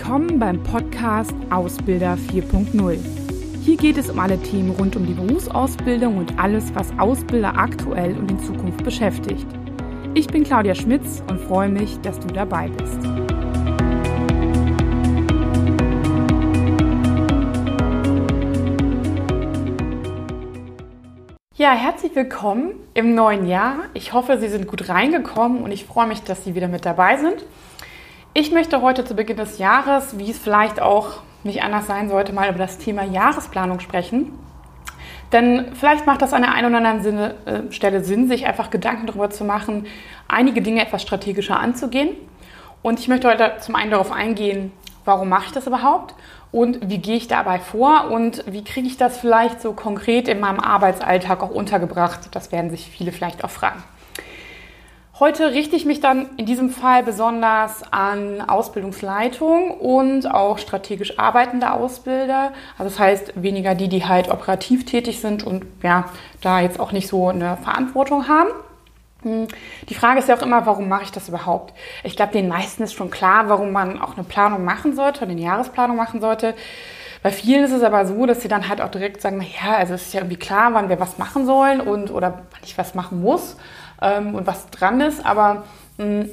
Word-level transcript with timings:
willkommen 0.00 0.38
beim 0.38 0.62
Podcast 0.62 1.34
Ausbilder 1.50 2.16
4.0. 2.32 2.98
Hier 3.62 3.76
geht 3.76 3.98
es 3.98 4.08
um 4.08 4.18
alle 4.18 4.40
Themen 4.42 4.70
rund 4.70 4.96
um 4.96 5.04
die 5.04 5.12
Berufsausbildung 5.12 6.16
und 6.16 6.38
alles, 6.38 6.74
was 6.74 6.90
Ausbilder 6.98 7.54
aktuell 7.54 8.16
und 8.16 8.30
in 8.30 8.38
Zukunft 8.40 8.82
beschäftigt. 8.82 9.46
Ich 10.14 10.26
bin 10.26 10.42
Claudia 10.42 10.74
Schmitz 10.74 11.22
und 11.28 11.38
freue 11.38 11.68
mich, 11.68 12.00
dass 12.00 12.18
du 12.18 12.28
dabei 12.28 12.68
bist. 12.68 12.98
Ja, 21.56 21.72
herzlich 21.72 22.16
willkommen 22.16 22.72
im 22.94 23.14
neuen 23.14 23.46
Jahr. 23.46 23.80
Ich 23.92 24.14
hoffe, 24.14 24.38
Sie 24.38 24.48
sind 24.48 24.66
gut 24.66 24.88
reingekommen 24.88 25.62
und 25.62 25.72
ich 25.72 25.84
freue 25.84 26.06
mich, 26.06 26.22
dass 26.22 26.42
Sie 26.42 26.54
wieder 26.54 26.68
mit 26.68 26.86
dabei 26.86 27.18
sind. 27.18 27.44
Ich 28.32 28.52
möchte 28.52 28.80
heute 28.80 29.04
zu 29.04 29.16
Beginn 29.16 29.38
des 29.38 29.58
Jahres, 29.58 30.16
wie 30.16 30.30
es 30.30 30.38
vielleicht 30.38 30.80
auch 30.80 31.14
nicht 31.42 31.64
anders 31.64 31.88
sein 31.88 32.08
sollte, 32.08 32.32
mal 32.32 32.48
über 32.48 32.60
das 32.60 32.78
Thema 32.78 33.02
Jahresplanung 33.02 33.80
sprechen. 33.80 34.38
Denn 35.32 35.72
vielleicht 35.74 36.06
macht 36.06 36.22
das 36.22 36.32
an 36.32 36.42
der 36.42 36.54
einen 36.54 36.68
oder 36.68 36.76
anderen 36.76 37.02
Sinne, 37.02 37.34
äh, 37.44 37.72
Stelle 37.72 38.04
Sinn, 38.04 38.28
sich 38.28 38.46
einfach 38.46 38.70
Gedanken 38.70 39.08
darüber 39.08 39.30
zu 39.30 39.44
machen, 39.44 39.86
einige 40.28 40.62
Dinge 40.62 40.80
etwas 40.80 41.02
strategischer 41.02 41.58
anzugehen. 41.58 42.10
Und 42.82 43.00
ich 43.00 43.08
möchte 43.08 43.26
heute 43.26 43.54
zum 43.58 43.74
einen 43.74 43.90
darauf 43.90 44.12
eingehen, 44.12 44.70
warum 45.04 45.28
mache 45.28 45.46
ich 45.46 45.52
das 45.52 45.66
überhaupt 45.66 46.14
und 46.52 46.88
wie 46.88 46.98
gehe 46.98 47.16
ich 47.16 47.26
dabei 47.26 47.58
vor 47.58 48.12
und 48.12 48.44
wie 48.46 48.62
kriege 48.62 48.86
ich 48.86 48.96
das 48.96 49.18
vielleicht 49.18 49.60
so 49.60 49.72
konkret 49.72 50.28
in 50.28 50.38
meinem 50.38 50.60
Arbeitsalltag 50.60 51.42
auch 51.42 51.50
untergebracht. 51.50 52.28
Das 52.30 52.52
werden 52.52 52.70
sich 52.70 52.86
viele 52.86 53.10
vielleicht 53.10 53.42
auch 53.42 53.50
fragen. 53.50 53.82
Heute 55.20 55.52
richte 55.52 55.76
ich 55.76 55.84
mich 55.84 56.00
dann 56.00 56.30
in 56.38 56.46
diesem 56.46 56.70
Fall 56.70 57.02
besonders 57.02 57.82
an 57.92 58.40
Ausbildungsleitung 58.40 59.70
und 59.70 60.26
auch 60.26 60.56
strategisch 60.56 61.18
arbeitende 61.18 61.74
Ausbilder. 61.74 62.52
Also 62.78 62.84
das 62.84 62.98
heißt 62.98 63.32
weniger 63.42 63.74
die, 63.74 63.88
die 63.88 64.06
halt 64.06 64.30
operativ 64.30 64.86
tätig 64.86 65.20
sind 65.20 65.44
und 65.44 65.66
ja, 65.82 66.06
da 66.40 66.60
jetzt 66.60 66.80
auch 66.80 66.92
nicht 66.92 67.06
so 67.06 67.28
eine 67.28 67.58
Verantwortung 67.58 68.28
haben. 68.28 68.48
Hm, 69.20 69.48
die 69.90 69.94
Frage 69.94 70.20
ist 70.20 70.30
ja 70.30 70.38
auch 70.38 70.42
immer, 70.42 70.64
warum 70.64 70.88
mache 70.88 71.02
ich 71.02 71.12
das 71.12 71.28
überhaupt? 71.28 71.74
Ich 72.02 72.16
glaube, 72.16 72.32
den 72.32 72.48
meisten 72.48 72.82
ist 72.82 72.94
schon 72.94 73.10
klar, 73.10 73.50
warum 73.50 73.72
man 73.72 74.00
auch 74.00 74.16
eine 74.16 74.24
Planung 74.24 74.64
machen 74.64 74.96
sollte, 74.96 75.20
eine 75.20 75.38
Jahresplanung 75.38 75.98
machen 75.98 76.22
sollte. 76.22 76.54
Bei 77.22 77.30
vielen 77.30 77.64
ist 77.64 77.72
es 77.72 77.82
aber 77.82 78.06
so, 78.06 78.24
dass 78.24 78.40
sie 78.40 78.48
dann 78.48 78.70
halt 78.70 78.80
auch 78.80 78.90
direkt 78.90 79.20
sagen, 79.20 79.44
ja, 79.62 79.74
also 79.76 79.92
es 79.92 80.06
ist 80.06 80.14
ja 80.14 80.20
irgendwie 80.20 80.38
klar, 80.38 80.72
wann 80.72 80.88
wir 80.88 80.98
was 80.98 81.18
machen 81.18 81.44
sollen 81.44 81.82
und 81.82 82.10
oder 82.10 82.40
wann 82.52 82.62
ich 82.64 82.78
was 82.78 82.94
machen 82.94 83.20
muss 83.20 83.58
ähm, 84.00 84.34
und 84.34 84.46
was 84.46 84.68
dran 84.70 85.00
ist. 85.00 85.24
Aber 85.24 85.64
mh, 85.98 86.04
hm, 86.04 86.30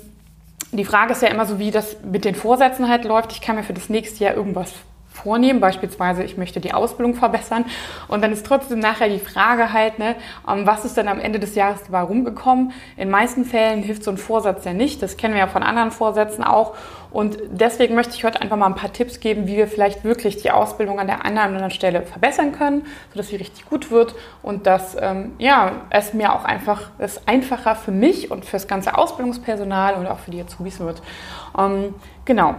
die 0.72 0.86
Frage 0.86 1.14
ist 1.14 1.22
ja 1.22 1.30
immer 1.30 1.46
so, 1.46 1.60
wie 1.60 1.72
das 1.72 1.98
mit 2.04 2.26
den 2.26 2.36
Vorsätzen 2.36 2.90
halt 2.90 3.06
läuft. 3.06 3.32
Ich 3.32 3.42
kann 3.42 3.56
mir 3.56 3.64
für 3.64 3.74
das 3.74 3.90
nächste 3.90 4.24
Jahr 4.24 4.36
irgendwas 4.36 4.74
vornehmen, 5.18 5.60
beispielsweise 5.60 6.24
ich 6.24 6.38
möchte 6.38 6.60
die 6.60 6.74
Ausbildung 6.74 7.16
verbessern 7.16 7.66
und 8.08 8.22
dann 8.22 8.32
ist 8.32 8.46
trotzdem 8.46 8.80
nachher 8.80 9.10
die 9.10 9.20
Frage 9.20 9.74
halt, 9.74 10.00
ne, 10.00 10.16
ähm, 10.48 10.66
was 10.66 10.86
ist 10.86 10.98
dann 10.98 11.08
am 11.08 11.20
Ende 11.20 11.40
des 11.40 11.56
Jahres 11.56 11.84
dabei 11.84 12.02
rumgekommen? 12.02 12.72
In 12.96 13.10
meisten 13.10 13.46
Fällen 13.46 13.84
hilft 13.84 14.04
so 14.04 14.12
ein 14.12 14.18
Vorsatz 14.18 14.66
ja 14.66 14.74
nicht, 14.74 15.02
das 15.02 15.18
kennen 15.18 15.34
wir 15.34 15.42
ja 15.42 15.48
von 15.48 15.64
anderen 15.64 15.92
Vorsätzen 15.92 16.44
auch 16.44 16.76
und 17.10 17.38
deswegen 17.50 17.96
möchte 17.96 18.14
ich 18.16 18.24
heute 18.24 18.42
einfach 18.42 18.58
mal 18.58 18.68
ein 18.68 18.76
paar 18.76 18.92
Tipps 18.92 19.20
geben, 19.20 19.48
wie 19.48 19.58
wir 19.58 19.68
vielleicht 19.68 20.04
wirklich 20.04 20.38
die 20.38 20.52
Ausbildung 20.52 21.00
an 21.00 21.08
der 21.08 21.24
einen 21.26 21.38
oder 21.38 21.46
anderen 21.46 21.72
Stelle 21.72 22.02
verbessern 22.04 22.52
können, 22.52 22.86
sodass 23.12 23.30
sie 23.30 23.38
richtig 23.38 23.66
gut 23.66 23.92
wird 23.92 24.14
und 24.44 24.68
dass 24.68 24.96
ähm, 25.00 25.34
ja, 25.38 25.72
es 25.90 26.14
mir 26.14 26.34
auch 26.34 26.44
einfach 26.44 26.92
es 26.98 27.28
einfacher 27.28 27.76
für 27.76 27.92
mich 27.92 28.30
und 28.30 28.46
für 28.46 28.54
das 28.54 28.68
ganze 28.68 28.98
Ausbildungspersonal 28.98 29.96
und 29.96 30.08
auch 30.08 30.20
für 30.20 30.32
die 30.32 30.42
Azubis 30.42 30.80
wird. 30.80 31.02
Ähm, 31.58 31.96
genau. 32.26 32.56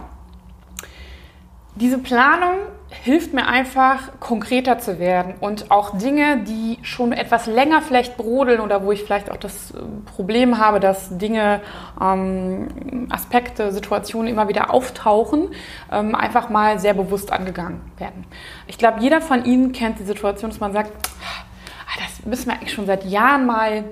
Diese 1.79 1.97
Planung 1.97 2.57
hilft 2.89 3.33
mir 3.33 3.47
einfach, 3.47 4.19
konkreter 4.19 4.79
zu 4.79 4.99
werden 4.99 5.35
und 5.39 5.71
auch 5.71 5.97
Dinge, 5.97 6.43
die 6.43 6.77
schon 6.81 7.13
etwas 7.13 7.45
länger 7.45 7.81
vielleicht 7.81 8.17
brodeln 8.17 8.59
oder 8.59 8.83
wo 8.83 8.91
ich 8.91 9.03
vielleicht 9.03 9.31
auch 9.31 9.37
das 9.37 9.71
äh, 9.71 9.77
Problem 10.13 10.57
habe, 10.57 10.81
dass 10.81 11.17
Dinge, 11.17 11.61
ähm, 12.01 13.07
Aspekte, 13.09 13.71
Situationen 13.71 14.27
immer 14.27 14.49
wieder 14.49 14.73
auftauchen, 14.73 15.51
ähm, 15.89 16.15
einfach 16.15 16.49
mal 16.49 16.79
sehr 16.79 16.93
bewusst 16.93 17.31
angegangen 17.31 17.79
werden. 17.97 18.25
Ich 18.67 18.77
glaube, 18.77 18.99
jeder 18.99 19.21
von 19.21 19.45
Ihnen 19.45 19.71
kennt 19.71 19.99
die 19.99 20.03
Situation, 20.03 20.51
dass 20.51 20.59
man 20.59 20.73
sagt, 20.73 20.91
ah, 21.21 21.99
das 21.99 22.25
müssen 22.25 22.47
wir 22.47 22.55
eigentlich 22.55 22.73
schon 22.73 22.87
seit 22.87 23.05
Jahren 23.05 23.45
mal 23.45 23.85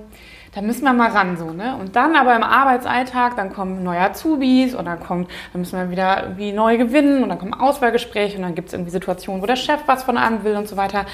da 0.57 0.63
müssen 0.63 0.85
wir 0.85 0.93
mal 0.93 1.11
ran 1.11 1.37
so, 1.37 1.51
ne? 1.51 1.77
Und 1.77 1.95
dann 1.95 2.15
aber 2.15 2.35
im 2.35 2.41
Arbeitsalltag, 2.41 3.35
dann 3.35 3.53
kommen 3.53 3.83
neue 3.83 3.99
Azubis 3.99 4.73
und 4.73 4.85
dann 4.85 4.99
kommt, 4.99 5.29
dann 5.53 5.61
müssen 5.61 5.77
wir 5.77 5.91
wieder 5.91 6.23
irgendwie 6.23 6.51
neu 6.51 6.79
gewinnen 6.79 7.21
und 7.21 7.29
dann 7.29 7.37
kommen 7.37 7.53
Auswahlgespräche 7.53 8.37
und 8.37 8.41
dann 8.41 8.55
gibt 8.55 8.69
es 8.69 8.73
irgendwie 8.73 8.89
Situationen, 8.89 9.43
wo 9.43 9.45
der 9.45 9.55
Chef 9.55 9.81
was 9.85 10.01
von 10.01 10.17
einem 10.17 10.43
will 10.43 10.55
und 10.55 10.67
so 10.67 10.75
weiter. 10.75 11.05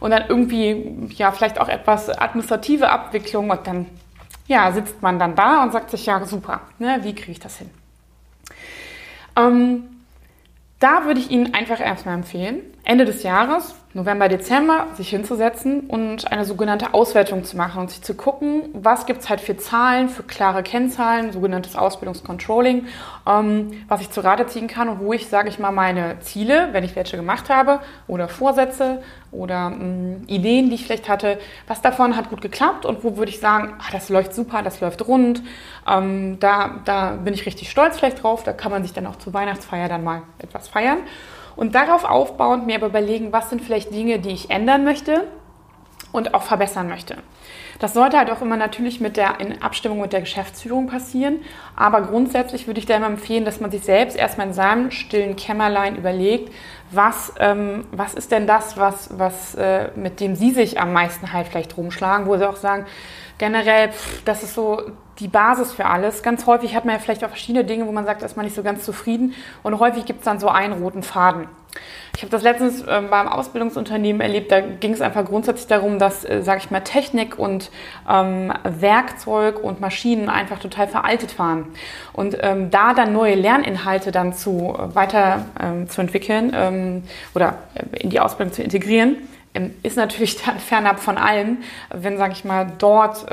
Und 0.00 0.10
dann 0.10 0.24
irgendwie, 0.28 1.08
ja, 1.16 1.32
vielleicht 1.32 1.58
auch 1.62 1.70
etwas 1.70 2.10
administrative 2.10 2.90
Abwicklung 2.90 3.48
und 3.48 3.66
dann, 3.66 3.86
ja, 4.48 4.70
sitzt 4.70 5.00
man 5.00 5.18
dann 5.18 5.34
da 5.34 5.62
und 5.62 5.72
sagt 5.72 5.90
sich, 5.92 6.04
ja, 6.04 6.22
super, 6.26 6.60
ne? 6.78 6.98
Wie 7.00 7.14
kriege 7.14 7.32
ich 7.32 7.40
das 7.40 7.56
hin? 7.56 7.70
Ähm, 9.34 9.84
da 10.78 11.06
würde 11.06 11.20
ich 11.20 11.30
Ihnen 11.30 11.54
einfach 11.54 11.80
erstmal 11.80 12.16
empfehlen, 12.16 12.60
Ende 12.90 13.04
des 13.04 13.22
Jahres, 13.22 13.76
November, 13.94 14.28
Dezember, 14.28 14.88
sich 14.96 15.10
hinzusetzen 15.10 15.82
und 15.82 16.32
eine 16.32 16.44
sogenannte 16.44 16.92
Auswertung 16.92 17.44
zu 17.44 17.56
machen 17.56 17.82
und 17.82 17.88
sich 17.88 18.02
zu 18.02 18.14
gucken, 18.14 18.62
was 18.72 19.06
gibt 19.06 19.20
es 19.20 19.30
halt 19.30 19.40
für 19.40 19.56
Zahlen, 19.56 20.08
für 20.08 20.24
klare 20.24 20.64
Kennzahlen, 20.64 21.30
sogenanntes 21.30 21.76
Ausbildungscontrolling, 21.76 22.86
ähm, 23.28 23.84
was 23.86 24.00
ich 24.00 24.10
zu 24.10 24.24
Rate 24.24 24.48
ziehen 24.48 24.66
kann 24.66 24.88
und 24.88 24.98
wo 24.98 25.12
ich, 25.12 25.28
sage 25.28 25.48
ich 25.48 25.60
mal, 25.60 25.70
meine 25.70 26.18
Ziele, 26.18 26.70
wenn 26.72 26.82
ich 26.82 26.96
welche 26.96 27.16
gemacht 27.16 27.48
habe, 27.48 27.78
oder 28.08 28.28
Vorsätze 28.28 29.04
oder 29.30 29.70
ähm, 29.72 30.24
Ideen, 30.26 30.68
die 30.68 30.74
ich 30.74 30.84
vielleicht 30.84 31.08
hatte, 31.08 31.38
was 31.68 31.82
davon 31.82 32.16
hat 32.16 32.28
gut 32.28 32.40
geklappt 32.40 32.84
und 32.84 33.04
wo 33.04 33.16
würde 33.16 33.30
ich 33.30 33.38
sagen, 33.38 33.74
ach, 33.78 33.92
das 33.92 34.08
läuft 34.08 34.34
super, 34.34 34.62
das 34.62 34.80
läuft 34.80 35.06
rund, 35.06 35.44
ähm, 35.88 36.40
da, 36.40 36.80
da 36.84 37.12
bin 37.12 37.34
ich 37.34 37.46
richtig 37.46 37.70
stolz 37.70 37.98
vielleicht 37.98 38.24
drauf, 38.24 38.42
da 38.42 38.52
kann 38.52 38.72
man 38.72 38.82
sich 38.82 38.92
dann 38.92 39.06
auch 39.06 39.16
zur 39.16 39.32
Weihnachtsfeier 39.32 39.88
dann 39.88 40.02
mal 40.02 40.22
etwas 40.40 40.66
feiern. 40.66 40.98
Und 41.60 41.74
darauf 41.74 42.04
aufbauend 42.04 42.64
mir 42.64 42.76
aber 42.76 42.86
überlegen, 42.86 43.34
was 43.34 43.50
sind 43.50 43.60
vielleicht 43.60 43.92
Dinge, 43.92 44.18
die 44.18 44.30
ich 44.30 44.48
ändern 44.48 44.82
möchte 44.82 45.26
und 46.10 46.32
auch 46.32 46.42
verbessern 46.42 46.88
möchte. 46.88 47.18
Das 47.78 47.92
sollte 47.92 48.16
halt 48.16 48.30
auch 48.30 48.40
immer 48.40 48.56
natürlich 48.56 48.98
mit 48.98 49.18
der, 49.18 49.40
in 49.40 49.60
Abstimmung 49.60 50.00
mit 50.00 50.14
der 50.14 50.20
Geschäftsführung 50.20 50.86
passieren. 50.86 51.40
Aber 51.76 52.00
grundsätzlich 52.00 52.66
würde 52.66 52.80
ich 52.80 52.86
da 52.86 52.96
immer 52.96 53.08
empfehlen, 53.08 53.44
dass 53.44 53.60
man 53.60 53.70
sich 53.70 53.82
selbst 53.82 54.16
erstmal 54.16 54.46
in 54.46 54.52
seinem 54.54 54.90
stillen 54.90 55.36
Kämmerlein 55.36 55.96
überlegt, 55.96 56.50
was, 56.92 57.34
ähm, 57.38 57.84
was 57.92 58.14
ist 58.14 58.32
denn 58.32 58.46
das, 58.46 58.78
was, 58.78 59.18
was, 59.18 59.54
äh, 59.56 59.90
mit 59.96 60.20
dem 60.20 60.36
Sie 60.36 60.52
sich 60.52 60.80
am 60.80 60.94
meisten 60.94 61.30
halt 61.30 61.48
vielleicht 61.48 61.76
rumschlagen, 61.76 62.26
wo 62.26 62.38
Sie 62.38 62.48
auch 62.48 62.56
sagen, 62.56 62.86
generell, 63.36 63.90
pff, 63.90 64.24
das 64.24 64.42
ist 64.42 64.54
so 64.54 64.80
die 65.20 65.28
Basis 65.28 65.72
für 65.72 65.86
alles. 65.86 66.22
Ganz 66.22 66.46
häufig 66.46 66.74
hat 66.74 66.84
man 66.84 66.94
ja 66.94 67.00
vielleicht 67.00 67.24
auch 67.24 67.28
verschiedene 67.28 67.64
Dinge, 67.64 67.86
wo 67.86 67.92
man 67.92 68.04
sagt, 68.04 68.22
da 68.22 68.26
ist 68.26 68.36
man 68.36 68.44
nicht 68.44 68.56
so 68.56 68.62
ganz 68.62 68.84
zufrieden. 68.84 69.34
Und 69.62 69.78
häufig 69.78 70.04
gibt 70.06 70.20
es 70.20 70.24
dann 70.24 70.40
so 70.40 70.48
einen 70.48 70.82
roten 70.82 71.02
Faden. 71.02 71.46
Ich 72.16 72.22
habe 72.22 72.30
das 72.30 72.42
letztens 72.42 72.82
äh, 72.82 73.02
beim 73.08 73.28
Ausbildungsunternehmen 73.28 74.20
erlebt, 74.20 74.50
da 74.50 74.60
ging 74.60 74.92
es 74.92 75.00
einfach 75.00 75.24
grundsätzlich 75.24 75.68
darum, 75.68 75.98
dass, 75.98 76.24
äh, 76.24 76.42
sage 76.42 76.60
ich 76.64 76.70
mal, 76.70 76.80
Technik 76.80 77.38
und 77.38 77.70
ähm, 78.08 78.52
Werkzeug 78.64 79.62
und 79.62 79.80
Maschinen 79.80 80.28
einfach 80.28 80.58
total 80.58 80.88
veraltet 80.88 81.38
waren. 81.38 81.66
Und 82.12 82.36
ähm, 82.40 82.70
da 82.70 82.94
dann 82.94 83.12
neue 83.12 83.36
Lerninhalte 83.36 84.10
dann 84.10 84.32
zu 84.32 84.76
äh, 84.76 84.94
weiter 84.94 85.46
ähm, 85.62 85.88
zu 85.88 86.00
entwickeln 86.00 86.52
ähm, 86.54 87.04
oder 87.34 87.58
äh, 87.74 87.98
in 87.98 88.10
die 88.10 88.18
Ausbildung 88.18 88.52
zu 88.52 88.62
integrieren, 88.62 89.16
ähm, 89.54 89.74
ist 89.82 89.96
natürlich 89.96 90.38
fernab 90.58 90.98
von 90.98 91.16
allem, 91.16 91.58
wenn, 91.90 92.18
sage 92.18 92.32
ich 92.32 92.44
mal, 92.44 92.72
dort 92.78 93.26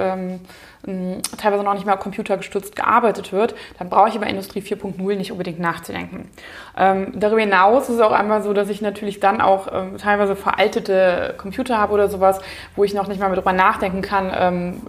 ähm, 0.87 1.21
teilweise 1.37 1.63
noch 1.63 1.73
nicht 1.73 1.85
mehr 1.85 1.97
computergestützt 1.97 2.75
gearbeitet 2.75 3.31
wird, 3.31 3.55
dann 3.77 3.89
brauche 3.89 4.09
ich 4.09 4.15
über 4.15 4.27
Industrie 4.27 4.61
4.0 4.61 5.15
nicht 5.15 5.31
unbedingt 5.31 5.59
nachzudenken. 5.59 6.29
Ähm, 6.77 7.11
darüber 7.15 7.41
hinaus 7.41 7.89
ist 7.89 7.95
es 7.95 8.01
auch 8.01 8.11
einmal 8.11 8.41
so, 8.43 8.53
dass 8.53 8.69
ich 8.69 8.81
natürlich 8.81 9.19
dann 9.19 9.41
auch 9.41 9.67
ähm, 9.71 9.97
teilweise 9.97 10.35
veraltete 10.35 11.35
Computer 11.37 11.77
habe 11.77 11.93
oder 11.93 12.09
sowas, 12.09 12.39
wo 12.75 12.83
ich 12.83 12.93
noch 12.93 13.07
nicht 13.07 13.19
mal 13.19 13.29
darüber 13.29 13.53
nachdenken 13.53 14.01
kann, 14.01 14.31
ähm, 14.37 14.81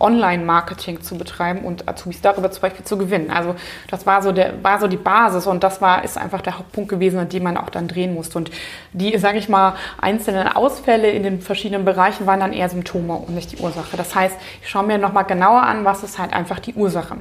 Online-Marketing 0.00 1.00
zu 1.02 1.16
betreiben 1.16 1.60
und 1.60 1.88
Azubis 1.88 2.20
darüber 2.20 2.50
zum 2.50 2.62
Beispiel 2.62 2.84
zu 2.84 2.98
gewinnen. 2.98 3.30
Also 3.30 3.54
das 3.88 4.06
war 4.06 4.22
so, 4.22 4.32
der, 4.32 4.62
war 4.62 4.80
so 4.80 4.88
die 4.88 4.96
Basis 4.96 5.46
und 5.46 5.62
das 5.64 5.80
war, 5.80 6.04
ist 6.04 6.18
einfach 6.18 6.40
der 6.40 6.58
Hauptpunkt 6.58 6.90
gewesen, 6.90 7.18
an 7.18 7.28
dem 7.28 7.44
man 7.44 7.56
auch 7.56 7.70
dann 7.70 7.88
drehen 7.88 8.14
musste. 8.14 8.38
Und 8.38 8.50
die, 8.92 9.16
sage 9.18 9.38
ich 9.38 9.48
mal, 9.48 9.74
einzelnen 10.00 10.48
Ausfälle 10.48 11.10
in 11.10 11.22
den 11.22 11.40
verschiedenen 11.40 11.84
Bereichen 11.84 12.26
waren 12.26 12.40
dann 12.40 12.52
eher 12.52 12.68
Symptome 12.68 13.14
und 13.14 13.34
nicht 13.34 13.52
die 13.52 13.62
Ursache. 13.62 13.96
Das 13.96 14.14
heißt, 14.14 14.36
ich 14.62 14.68
schaue 14.68 14.84
mir 14.84 14.98
nochmal 15.14 15.24
genauer 15.24 15.62
an, 15.62 15.84
was 15.84 16.02
ist 16.02 16.18
halt 16.18 16.32
einfach 16.32 16.58
die 16.58 16.74
Ursache 16.74 17.16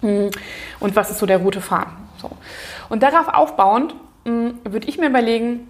hm. 0.00 0.30
und 0.78 0.96
was 0.96 1.10
ist 1.10 1.18
so 1.18 1.26
der 1.26 1.38
rote 1.38 1.60
Faden. 1.60 1.92
So. 2.22 2.30
Und 2.88 3.02
darauf 3.02 3.28
aufbauend 3.28 3.94
hm, 4.24 4.58
würde 4.62 4.88
ich 4.88 4.96
mir 4.96 5.08
überlegen, 5.08 5.68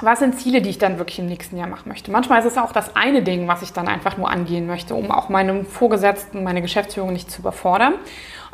was 0.00 0.20
sind 0.20 0.38
Ziele, 0.38 0.62
die 0.62 0.70
ich 0.70 0.78
dann 0.78 0.98
wirklich 0.98 1.18
im 1.18 1.26
nächsten 1.26 1.56
Jahr 1.58 1.68
machen 1.68 1.88
möchte. 1.88 2.10
Manchmal 2.10 2.40
ist 2.40 2.46
es 2.46 2.58
auch 2.58 2.72
das 2.72 2.96
eine 2.96 3.22
Ding, 3.22 3.46
was 3.46 3.62
ich 3.62 3.72
dann 3.72 3.88
einfach 3.88 4.16
nur 4.16 4.30
angehen 4.30 4.66
möchte, 4.66 4.94
um 4.94 5.10
auch 5.10 5.28
meinem 5.28 5.66
Vorgesetzten, 5.66 6.42
meine 6.42 6.62
Geschäftsführung 6.62 7.12
nicht 7.12 7.30
zu 7.30 7.40
überfordern. 7.40 7.94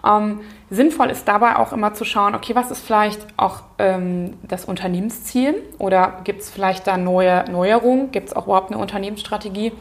Ähm, 0.05 0.41
sinnvoll 0.71 1.11
ist 1.11 1.29
dabei 1.29 1.57
auch 1.57 1.73
immer 1.73 1.95
zu 1.95 2.05
schauen, 2.05 2.35
okay, 2.35 2.55
was 2.55 2.71
ist 2.71 2.85
vielleicht 2.85 3.21
auch 3.37 3.63
ähm, 3.79 4.35
das 4.43 4.65
Unternehmensziel 4.65 5.63
oder 5.79 6.21
gibt 6.25 6.43
es 6.43 6.51
vielleicht 6.51 6.87
da 6.87 6.97
neue 6.97 7.45
Neuerungen? 7.51 8.11
Gibt 8.11 8.29
es 8.29 8.37
auch 8.37 8.47
überhaupt 8.47 8.73
eine 8.73 8.81
Unternehmensstrategie? 8.81 9.73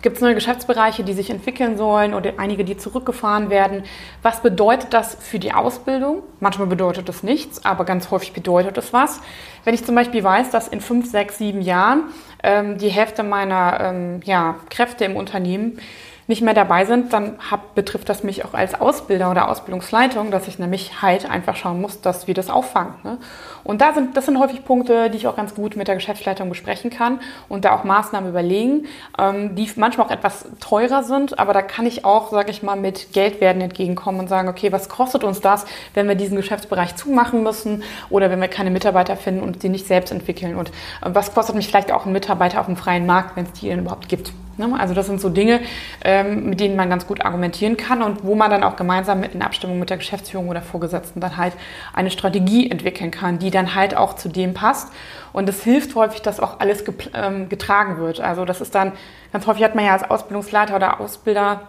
Gibt 0.00 0.16
es 0.16 0.22
neue 0.22 0.34
Geschäftsbereiche, 0.34 1.02
die 1.02 1.12
sich 1.12 1.28
entwickeln 1.28 1.76
sollen 1.76 2.14
oder 2.14 2.34
einige, 2.36 2.64
die 2.64 2.76
zurückgefahren 2.76 3.50
werden? 3.50 3.82
Was 4.22 4.42
bedeutet 4.42 4.94
das 4.94 5.16
für 5.16 5.40
die 5.40 5.52
Ausbildung? 5.52 6.22
Manchmal 6.38 6.68
bedeutet 6.68 7.08
das 7.08 7.24
nichts, 7.24 7.64
aber 7.64 7.84
ganz 7.84 8.12
häufig 8.12 8.32
bedeutet 8.32 8.78
es 8.78 8.92
was. 8.92 9.20
Wenn 9.64 9.74
ich 9.74 9.84
zum 9.84 9.96
Beispiel 9.96 10.22
weiß, 10.22 10.50
dass 10.50 10.68
in 10.68 10.80
fünf, 10.80 11.10
sechs, 11.10 11.38
sieben 11.38 11.62
Jahren 11.62 12.04
ähm, 12.44 12.78
die 12.78 12.90
Hälfte 12.90 13.24
meiner 13.24 13.80
ähm, 13.80 14.20
ja, 14.24 14.54
Kräfte 14.70 15.04
im 15.04 15.16
Unternehmen 15.16 15.80
nicht 16.28 16.42
mehr 16.42 16.52
dabei 16.52 16.84
sind, 16.84 17.14
dann 17.14 17.38
hab, 17.50 17.74
betrifft 17.74 18.08
das 18.10 18.22
mich 18.22 18.44
auch 18.44 18.52
als 18.52 18.78
Ausbilder 18.78 19.30
oder 19.30 19.48
Ausbildungsleitung, 19.48 20.30
dass 20.30 20.46
ich 20.46 20.58
nämlich 20.58 21.00
halt 21.00 21.28
einfach 21.28 21.56
schauen 21.56 21.80
muss, 21.80 22.02
dass 22.02 22.26
wir 22.26 22.34
das 22.34 22.50
auffangen. 22.50 22.94
Ne? 23.02 23.16
Und 23.64 23.80
da 23.80 23.94
sind, 23.94 24.14
das 24.14 24.26
sind 24.26 24.38
häufig 24.38 24.62
Punkte, 24.62 25.08
die 25.08 25.16
ich 25.16 25.26
auch 25.26 25.36
ganz 25.36 25.54
gut 25.54 25.74
mit 25.74 25.88
der 25.88 25.94
Geschäftsleitung 25.94 26.50
besprechen 26.50 26.90
kann 26.90 27.20
und 27.48 27.64
da 27.64 27.74
auch 27.74 27.82
Maßnahmen 27.82 28.28
überlegen, 28.28 28.86
ähm, 29.18 29.56
die 29.56 29.70
manchmal 29.76 30.06
auch 30.06 30.10
etwas 30.10 30.44
teurer 30.60 31.02
sind, 31.02 31.38
aber 31.38 31.54
da 31.54 31.62
kann 31.62 31.86
ich 31.86 32.04
auch, 32.04 32.30
sage 32.30 32.50
ich 32.50 32.62
mal, 32.62 32.76
mit 32.76 33.14
Geldwerten 33.14 33.62
entgegenkommen 33.62 34.20
und 34.20 34.28
sagen, 34.28 34.48
okay, 34.48 34.70
was 34.70 34.90
kostet 34.90 35.24
uns 35.24 35.40
das, 35.40 35.64
wenn 35.94 36.08
wir 36.08 36.14
diesen 36.14 36.36
Geschäftsbereich 36.36 36.94
zumachen 36.94 37.42
müssen 37.42 37.82
oder 38.10 38.30
wenn 38.30 38.40
wir 38.40 38.48
keine 38.48 38.70
Mitarbeiter 38.70 39.16
finden 39.16 39.42
und 39.42 39.62
die 39.62 39.70
nicht 39.70 39.86
selbst 39.86 40.12
entwickeln 40.12 40.56
und 40.56 40.68
äh, 40.68 40.72
was 41.04 41.32
kostet 41.32 41.56
mich 41.56 41.68
vielleicht 41.68 41.90
auch 41.90 42.04
ein 42.04 42.12
Mitarbeiter 42.12 42.60
auf 42.60 42.66
dem 42.66 42.76
freien 42.76 43.06
Markt, 43.06 43.34
wenn 43.34 43.46
es 43.46 43.52
die 43.52 43.72
überhaupt 43.72 44.10
gibt. 44.10 44.30
Ne? 44.58 44.74
Also 44.78 44.94
das 44.94 45.06
sind 45.06 45.20
so 45.20 45.28
Dinge, 45.28 45.60
ähm, 46.04 46.50
mit 46.50 46.60
denen 46.60 46.76
man 46.76 46.90
ganz 46.90 47.06
gut 47.06 47.24
argumentieren 47.24 47.76
kann 47.76 48.02
und 48.02 48.24
wo 48.24 48.34
man 48.34 48.50
dann 48.50 48.62
auch 48.62 48.76
gemeinsam 48.76 49.22
in 49.22 49.42
Abstimmung 49.42 49.78
mit 49.78 49.90
der 49.90 49.96
Geschäftsführung 49.96 50.48
oder 50.48 50.60
Vorgesetzten 50.60 51.20
dann 51.20 51.36
halt 51.36 51.54
eine 51.94 52.10
Strategie 52.10 52.70
entwickeln 52.70 53.10
kann, 53.10 53.38
die 53.38 53.50
dann 53.50 53.74
halt 53.74 53.96
auch 53.96 54.14
zu 54.14 54.28
dem 54.28 54.54
passt. 54.54 54.92
Und 55.32 55.48
es 55.48 55.62
hilft 55.62 55.94
häufig, 55.94 56.22
dass 56.22 56.40
auch 56.40 56.60
alles 56.60 56.84
ähm, 57.14 57.48
getragen 57.48 57.98
wird. 57.98 58.20
Also 58.20 58.44
das 58.44 58.60
ist 58.60 58.74
dann, 58.74 58.92
ganz 59.32 59.46
häufig 59.46 59.64
hat 59.64 59.74
man 59.74 59.84
ja 59.84 59.92
als 59.92 60.08
Ausbildungsleiter 60.08 60.76
oder 60.76 61.00
Ausbilder 61.00 61.60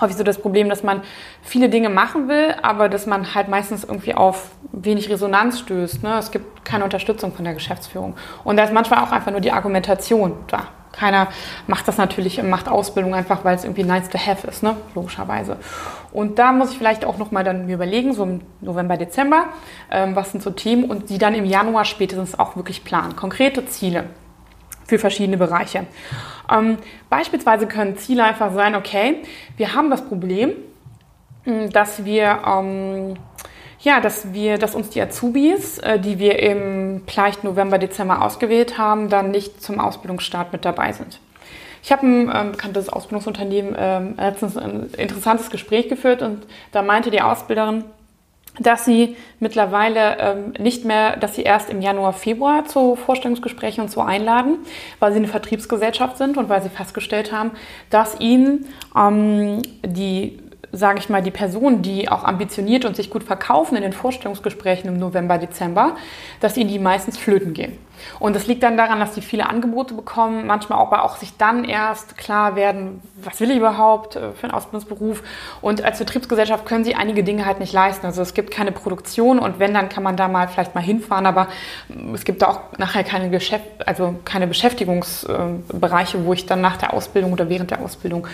häufig 0.00 0.16
so 0.16 0.24
das 0.24 0.38
Problem, 0.38 0.68
dass 0.68 0.82
man 0.82 1.02
viele 1.42 1.68
Dinge 1.68 1.88
machen 1.88 2.28
will, 2.28 2.54
aber 2.62 2.88
dass 2.88 3.06
man 3.06 3.34
halt 3.34 3.48
meistens 3.48 3.84
irgendwie 3.84 4.14
auf 4.14 4.50
wenig 4.72 5.10
Resonanz 5.10 5.58
stößt. 5.60 6.02
Ne? 6.02 6.16
Es 6.18 6.30
gibt 6.30 6.64
keine 6.64 6.84
Unterstützung 6.84 7.32
von 7.32 7.44
der 7.44 7.54
Geschäftsführung. 7.54 8.16
Und 8.44 8.56
da 8.56 8.64
ist 8.64 8.72
manchmal 8.72 9.04
auch 9.04 9.12
einfach 9.12 9.30
nur 9.30 9.40
die 9.40 9.52
Argumentation 9.52 10.34
da. 10.46 10.68
Keiner 10.92 11.28
macht 11.66 11.86
das 11.86 11.98
natürlich, 11.98 12.42
macht 12.42 12.68
Ausbildung 12.68 13.14
einfach, 13.14 13.44
weil 13.44 13.54
es 13.56 13.64
irgendwie 13.64 13.84
nice 13.84 14.08
to 14.08 14.18
have 14.18 14.46
ist, 14.46 14.62
ne? 14.62 14.76
logischerweise. 14.94 15.56
Und 16.12 16.38
da 16.38 16.52
muss 16.52 16.72
ich 16.72 16.78
vielleicht 16.78 17.04
auch 17.04 17.18
nochmal 17.18 17.44
dann 17.44 17.66
mir 17.66 17.74
überlegen, 17.74 18.12
so 18.12 18.24
im 18.24 18.40
November, 18.60 18.96
Dezember, 18.96 19.44
ähm, 19.90 20.16
was 20.16 20.32
sind 20.32 20.42
so 20.42 20.50
Themen 20.50 20.84
und 20.84 21.10
die 21.10 21.18
dann 21.18 21.34
im 21.34 21.44
Januar 21.44 21.84
spätestens 21.84 22.38
auch 22.38 22.56
wirklich 22.56 22.84
planen. 22.84 23.14
Konkrete 23.14 23.64
Ziele 23.66 24.04
für 24.86 24.98
verschiedene 24.98 25.36
Bereiche. 25.36 25.86
Ähm, 26.50 26.78
beispielsweise 27.08 27.66
können 27.66 27.96
Ziele 27.96 28.24
einfach 28.24 28.52
sein, 28.52 28.74
okay, 28.74 29.22
wir 29.56 29.74
haben 29.74 29.90
das 29.90 30.04
Problem, 30.04 30.52
dass 31.72 32.04
wir 32.04 32.40
ähm, 32.46 33.14
ja, 33.82 34.00
dass 34.00 34.32
wir, 34.32 34.58
dass 34.58 34.74
uns 34.74 34.90
die 34.90 35.00
Azubis, 35.00 35.78
äh, 35.78 35.98
die 35.98 36.18
wir 36.18 36.38
im 36.38 37.02
vielleicht 37.06 37.44
November, 37.44 37.78
Dezember 37.78 38.22
ausgewählt 38.22 38.78
haben, 38.78 39.08
dann 39.08 39.30
nicht 39.30 39.62
zum 39.62 39.80
Ausbildungsstart 39.80 40.52
mit 40.52 40.64
dabei 40.64 40.92
sind. 40.92 41.20
Ich 41.82 41.90
habe 41.90 42.06
ein 42.06 42.30
ähm, 42.34 42.52
bekanntes 42.52 42.90
Ausbildungsunternehmen 42.90 43.74
ähm, 43.78 44.14
letztens 44.18 44.56
ein 44.58 44.90
interessantes 44.98 45.50
Gespräch 45.50 45.88
geführt 45.88 46.20
und 46.20 46.46
da 46.72 46.82
meinte 46.82 47.10
die 47.10 47.22
Ausbilderin, 47.22 47.84
dass 48.58 48.84
sie 48.84 49.16
mittlerweile 49.38 50.18
ähm, 50.18 50.52
nicht 50.58 50.84
mehr, 50.84 51.16
dass 51.16 51.34
sie 51.36 51.42
erst 51.42 51.70
im 51.70 51.80
Januar, 51.80 52.12
Februar 52.12 52.66
zu 52.66 52.96
Vorstellungsgesprächen 52.96 53.82
und 53.82 53.90
so 53.90 54.02
einladen, 54.02 54.58
weil 54.98 55.12
sie 55.12 55.18
eine 55.18 55.28
Vertriebsgesellschaft 55.28 56.18
sind 56.18 56.36
und 56.36 56.50
weil 56.50 56.62
sie 56.62 56.68
festgestellt 56.68 57.32
haben, 57.32 57.52
dass 57.88 58.20
ihnen 58.20 58.66
ähm, 58.94 59.62
die 59.82 60.38
sage 60.72 60.98
ich 60.98 61.08
mal, 61.08 61.22
die 61.22 61.30
Personen, 61.30 61.82
die 61.82 62.08
auch 62.08 62.24
ambitioniert 62.24 62.84
und 62.84 62.96
sich 62.96 63.10
gut 63.10 63.24
verkaufen 63.24 63.76
in 63.76 63.82
den 63.82 63.92
Vorstellungsgesprächen 63.92 64.88
im 64.88 64.98
November, 64.98 65.38
Dezember, 65.38 65.96
dass 66.40 66.56
ihnen 66.56 66.70
die 66.70 66.78
meistens 66.78 67.18
flöten 67.18 67.54
gehen. 67.54 67.78
Und 68.18 68.36
das 68.36 68.46
liegt 68.46 68.62
dann 68.62 68.76
daran, 68.76 69.00
dass 69.00 69.14
sie 69.14 69.20
viele 69.20 69.48
Angebote 69.48 69.94
bekommen, 69.94 70.46
manchmal 70.46 70.78
aber 70.78 71.04
auch 71.04 71.16
sich 71.16 71.36
dann 71.36 71.64
erst 71.64 72.16
klar 72.16 72.56
werden, 72.56 73.02
was 73.22 73.40
will 73.40 73.50
ich 73.50 73.58
überhaupt 73.58 74.16
äh, 74.16 74.32
für 74.32 74.44
einen 74.44 74.52
Ausbildungsberuf. 74.52 75.22
Und 75.60 75.84
als 75.84 75.98
Betriebsgesellschaft 75.98 76.66
können 76.66 76.84
sie 76.84 76.94
einige 76.94 77.24
Dinge 77.24 77.46
halt 77.46 77.60
nicht 77.60 77.72
leisten. 77.72 78.06
Also 78.06 78.22
es 78.22 78.34
gibt 78.34 78.50
keine 78.50 78.72
Produktion 78.72 79.38
und 79.38 79.58
wenn, 79.58 79.74
dann 79.74 79.88
kann 79.88 80.02
man 80.02 80.16
da 80.16 80.28
mal 80.28 80.48
vielleicht 80.48 80.74
mal 80.74 80.80
hinfahren, 80.80 81.26
aber 81.26 81.48
es 82.14 82.24
gibt 82.24 82.42
da 82.42 82.48
auch 82.48 82.60
nachher 82.78 83.04
keine, 83.04 83.30
Geschäft, 83.30 83.86
also 83.86 84.14
keine 84.24 84.46
Beschäftigungsbereiche, 84.46 86.24
wo 86.24 86.32
ich 86.32 86.46
dann 86.46 86.60
nach 86.60 86.76
der 86.76 86.94
Ausbildung 86.94 87.32
oder 87.32 87.48
während 87.48 87.70
der 87.70 87.80
Ausbildung 87.80 88.26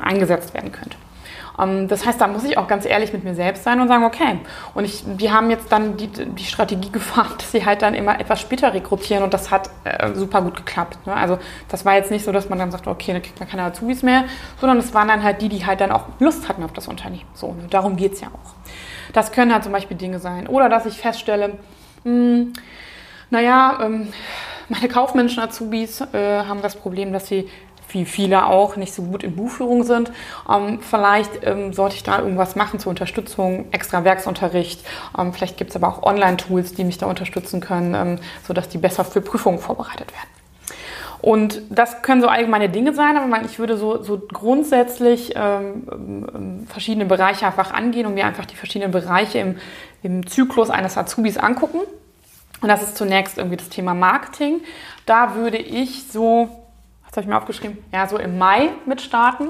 eingesetzt 0.00 0.54
werden 0.54 0.72
könnte. 0.72 0.96
Ähm, 1.58 1.88
das 1.88 2.06
heißt, 2.06 2.20
da 2.20 2.26
muss 2.26 2.44
ich 2.44 2.58
auch 2.58 2.68
ganz 2.68 2.84
ehrlich 2.84 3.12
mit 3.12 3.24
mir 3.24 3.34
selbst 3.34 3.64
sein 3.64 3.80
und 3.80 3.88
sagen, 3.88 4.04
okay. 4.04 4.38
Und 4.74 4.84
ich, 4.84 5.04
die 5.04 5.30
haben 5.30 5.50
jetzt 5.50 5.70
dann 5.72 5.96
die, 5.96 6.08
die 6.08 6.44
Strategie 6.44 6.90
gefahren, 6.92 7.34
dass 7.38 7.52
sie 7.52 7.64
halt 7.64 7.82
dann 7.82 7.94
immer 7.94 8.20
etwas 8.20 8.40
später 8.40 8.72
rekrutieren 8.72 9.22
und 9.22 9.34
das 9.34 9.50
hat 9.50 9.70
äh, 9.84 10.14
super 10.14 10.42
gut 10.42 10.56
geklappt. 10.56 11.06
Ne? 11.06 11.14
Also 11.14 11.38
das 11.68 11.84
war 11.84 11.94
jetzt 11.94 12.10
nicht 12.10 12.24
so, 12.24 12.32
dass 12.32 12.48
man 12.48 12.58
dann 12.58 12.70
sagt, 12.70 12.86
okay, 12.86 13.12
dann 13.12 13.22
kriegt 13.22 13.38
man 13.40 13.48
keine 13.48 13.62
Azubis 13.62 14.02
mehr, 14.02 14.24
sondern 14.60 14.78
es 14.78 14.94
waren 14.94 15.08
dann 15.08 15.22
halt 15.22 15.42
die, 15.42 15.48
die 15.48 15.66
halt 15.66 15.80
dann 15.80 15.90
auch 15.90 16.06
Lust 16.18 16.48
hatten 16.48 16.62
auf 16.62 16.72
das 16.72 16.88
Unternehmen. 16.88 17.28
So, 17.34 17.48
ne? 17.48 17.64
darum 17.70 17.96
geht 17.96 18.14
es 18.14 18.20
ja 18.20 18.28
auch. 18.28 18.54
Das 19.12 19.32
können 19.32 19.52
halt 19.52 19.64
zum 19.64 19.72
Beispiel 19.72 19.96
Dinge 19.96 20.18
sein. 20.18 20.46
Oder 20.46 20.68
dass 20.68 20.86
ich 20.86 20.98
feststelle, 20.98 21.58
mh, 22.04 22.10
hm, 22.12 22.52
naja, 23.30 23.78
ähm, 23.82 24.08
meine 24.68 24.88
kaufmännischen 24.88 25.42
Azubis 25.42 26.00
äh, 26.12 26.44
haben 26.44 26.60
das 26.60 26.76
Problem, 26.76 27.12
dass 27.12 27.26
sie 27.26 27.48
wie 27.90 28.04
viele 28.04 28.46
auch 28.46 28.76
nicht 28.76 28.94
so 28.94 29.02
gut 29.02 29.22
in 29.22 29.36
Buchführung 29.36 29.84
sind. 29.84 30.10
Ähm, 30.48 30.80
vielleicht 30.80 31.44
ähm, 31.44 31.72
sollte 31.72 31.96
ich 31.96 32.02
da 32.02 32.18
irgendwas 32.18 32.56
machen 32.56 32.78
zur 32.78 32.90
Unterstützung, 32.90 33.66
extra 33.70 34.04
Werksunterricht. 34.04 34.84
Ähm, 35.18 35.32
vielleicht 35.32 35.56
gibt 35.56 35.70
es 35.70 35.76
aber 35.76 35.88
auch 35.88 36.02
Online-Tools, 36.02 36.74
die 36.74 36.84
mich 36.84 36.98
da 36.98 37.06
unterstützen 37.06 37.60
können, 37.60 37.94
ähm, 37.94 38.18
sodass 38.46 38.68
die 38.68 38.78
besser 38.78 39.04
für 39.04 39.20
Prüfungen 39.20 39.58
vorbereitet 39.58 40.12
werden. 40.12 40.38
Und 41.20 41.62
das 41.68 42.02
können 42.02 42.22
so 42.22 42.28
allgemeine 42.28 42.68
Dinge 42.68 42.94
sein, 42.94 43.16
aber 43.16 43.42
ich 43.44 43.58
würde 43.58 43.76
so, 43.76 44.02
so 44.02 44.18
grundsätzlich 44.18 45.32
ähm, 45.34 45.82
ähm, 45.90 46.66
verschiedene 46.68 47.06
Bereiche 47.06 47.46
einfach 47.46 47.72
angehen 47.72 48.06
und 48.06 48.14
mir 48.14 48.24
einfach 48.24 48.44
die 48.44 48.54
verschiedenen 48.54 48.92
Bereiche 48.92 49.38
im, 49.38 49.56
im 50.02 50.26
Zyklus 50.26 50.70
eines 50.70 50.96
Azubis 50.96 51.36
angucken. 51.36 51.80
Und 52.60 52.68
das 52.68 52.82
ist 52.82 52.96
zunächst 52.96 53.38
irgendwie 53.38 53.56
das 53.56 53.68
Thema 53.68 53.94
Marketing. 53.94 54.60
Da 55.06 55.34
würde 55.34 55.58
ich 55.58 56.04
so 56.10 56.57
habe 57.18 57.24
ich 57.24 57.28
mir 57.28 57.36
aufgeschrieben? 57.36 57.78
Ja, 57.92 58.06
so 58.06 58.16
im 58.16 58.38
Mai 58.38 58.70
mit 58.86 59.00
starten. 59.00 59.48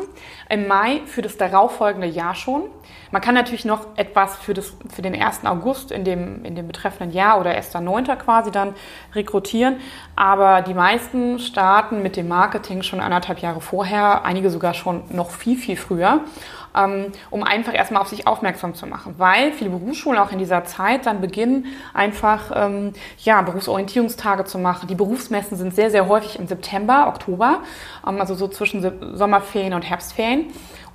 Im 0.48 0.66
Mai 0.66 1.02
für 1.04 1.20
das 1.20 1.37
darauffolgende 1.37 2.06
Jahr 2.06 2.34
schon. 2.34 2.62
Man 3.10 3.20
kann 3.20 3.34
natürlich 3.34 3.64
noch 3.64 3.87
etwas 3.96 4.37
für, 4.37 4.54
das, 4.54 4.75
für 4.88 5.02
den 5.02 5.20
1. 5.20 5.44
August 5.44 5.92
in 5.92 6.04
dem, 6.04 6.44
in 6.44 6.54
dem 6.54 6.66
betreffenden 6.66 7.14
Jahr 7.14 7.38
oder 7.38 7.50
1.9. 7.50 8.16
quasi 8.16 8.50
dann 8.50 8.75
rekrutieren. 9.14 9.76
Aber 10.16 10.62
die 10.62 10.75
meisten 10.75 11.38
starten 11.38 12.02
mit 12.02 12.16
dem 12.16 12.28
Marketing 12.28 12.82
schon 12.82 13.00
anderthalb 13.00 13.40
Jahre 13.40 13.60
vorher, 13.60 14.25
einige 14.25 14.50
sogar 14.50 14.72
schon 14.72 15.02
noch 15.10 15.30
viel, 15.30 15.56
viel 15.56 15.76
früher. 15.76 16.20
Ähm, 16.76 17.12
um 17.30 17.42
einfach 17.42 17.75
erstmal 17.75 18.02
auf 18.02 18.08
sich 18.08 18.26
aufmerksam 18.26 18.75
zu 18.75 18.87
machen. 18.87 19.14
Weil 19.18 19.52
viele 19.52 19.70
Berufsschulen 19.70 20.18
auch 20.18 20.32
in 20.32 20.38
dieser 20.38 20.64
Zeit 20.64 21.06
dann 21.06 21.20
beginnen, 21.20 21.66
einfach 21.94 22.50
ähm, 22.54 22.92
ja, 23.18 23.42
Berufsorientierungstage 23.42 24.44
zu 24.44 24.58
machen. 24.58 24.87
Die 24.88 24.94
Berufsmessen 24.94 25.56
sind 25.56 25.75
sehr, 25.75 25.90
sehr 25.90 26.08
häufig 26.08 26.38
im 26.38 26.46
September, 26.46 27.08
Oktober, 27.08 27.60
ähm, 28.06 28.20
also 28.20 28.34
so 28.34 28.48
zwischen 28.48 29.16
Sommerferien 29.16 29.75
und 29.75 29.82
Herbstferien. 29.82 30.46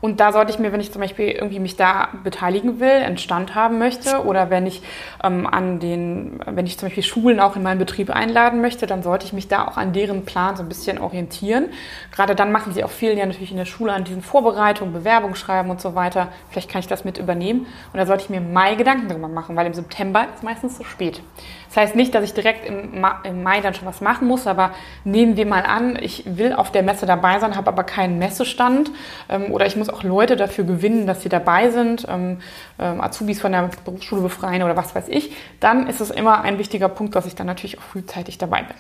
Und 0.03 0.19
da 0.19 0.33
sollte 0.33 0.51
ich 0.51 0.60
mir, 0.60 0.74
wenn 0.74 0.81
ich 0.81 0.91
zum 0.91 1.01
Beispiel 1.01 1.29
irgendwie 1.29 1.62
mich 1.62 1.77
da 1.77 2.10
beteiligen 2.25 2.81
will, 2.81 2.89
einen 2.89 3.17
Stand 3.17 3.55
haben 3.55 3.79
möchte 3.79 4.25
oder 4.25 4.50
wenn 4.50 4.67
ich 4.67 4.81
ähm, 5.24 5.48
an 5.48 5.79
den, 5.79 6.41
wenn 6.45 6.65
ich 6.65 6.77
zum 6.77 6.89
Beispiel 6.89 7.03
Schulen 7.03 7.39
auch 7.39 7.55
in 7.55 7.63
meinen 7.63 7.79
Betrieb 7.79 8.10
einladen 8.10 8.60
möchte, 8.60 8.86
dann 8.86 9.01
sollte 9.01 9.25
ich 9.25 9.31
mich 9.31 9.48
da 9.48 9.65
auch 9.65 9.77
an 9.77 9.93
deren 9.93 10.25
Plan 10.25 10.57
so 10.57 10.63
ein 10.63 10.67
bisschen 10.67 11.00
orientieren. 11.00 11.69
Gerade 12.12 12.36
dann 12.36 12.51
machen 12.51 12.74
sie 12.74 12.83
auch 12.83 12.89
viel 12.89 13.17
ja 13.17 13.25
natürlich 13.25 13.51
in 13.51 13.57
der 13.57 13.63
Schule 13.63 13.93
an 13.93 14.03
diesen 14.03 14.22
Vorbereitungen, 14.22 14.93
Bewerbung 14.93 15.36
schreiben 15.36 15.69
und 15.69 15.79
so 15.79 15.95
weiter. 15.95 16.27
Vielleicht 16.50 16.69
kann 16.69 16.79
ich 16.79 16.88
das 16.88 17.05
mit 17.05 17.17
übernehmen. 17.17 17.62
Und 17.93 17.98
da 17.98 18.05
sollte 18.05 18.24
ich 18.25 18.29
mir 18.29 18.38
im 18.38 18.51
Mai 18.51 18.75
Gedanken 18.75 19.07
darüber 19.07 19.29
machen, 19.29 19.55
weil 19.55 19.67
im 19.67 19.74
September 19.74 20.27
ist 20.36 20.43
meistens 20.43 20.75
zu 20.75 20.83
spät. 20.83 21.22
Das 21.69 21.77
heißt 21.77 21.95
nicht, 21.95 22.13
dass 22.13 22.24
ich 22.24 22.33
direkt 22.33 22.67
im, 22.67 23.01
Ma 23.01 23.22
im 23.24 23.41
Mai 23.41 23.62
dann 23.62 23.74
schon 23.74 23.88
was 23.88 24.00
machen 24.00 24.27
muss, 24.27 24.45
aber 24.45 24.72
nehmen 25.05 25.38
wir 25.38 25.48
mal 25.48 25.63
an, 25.63 25.98
ich 26.00 26.24
will 26.25 26.53
auf 26.53 26.72
der 26.72 26.83
Messe 26.83 27.07
dabei 27.07 27.39
sein, 27.39 27.55
habe 27.55 27.69
aber 27.69 27.83
keinen 27.83 28.19
Messestand 28.19 28.91
ähm, 29.29 29.51
oder 29.51 29.65
ich 29.65 29.75
muss 29.75 29.92
auch 29.93 30.03
Leute 30.03 30.35
dafür 30.35 30.63
gewinnen, 30.63 31.05
dass 31.05 31.21
sie 31.21 31.29
dabei 31.29 31.69
sind, 31.69 32.07
ähm, 32.09 32.39
ähm, 32.79 33.00
Azubis 33.01 33.39
von 33.39 33.51
der 33.51 33.69
Berufsschule 33.85 34.21
befreien 34.21 34.63
oder 34.63 34.75
was 34.75 34.95
weiß 34.95 35.07
ich, 35.09 35.35
dann 35.59 35.88
ist 35.88 36.01
es 36.01 36.09
immer 36.09 36.41
ein 36.41 36.57
wichtiger 36.57 36.89
Punkt, 36.89 37.15
dass 37.15 37.25
ich 37.25 37.35
dann 37.35 37.47
natürlich 37.47 37.77
auch 37.77 37.83
frühzeitig 37.83 38.38
dabei 38.38 38.63
bin 38.63 38.75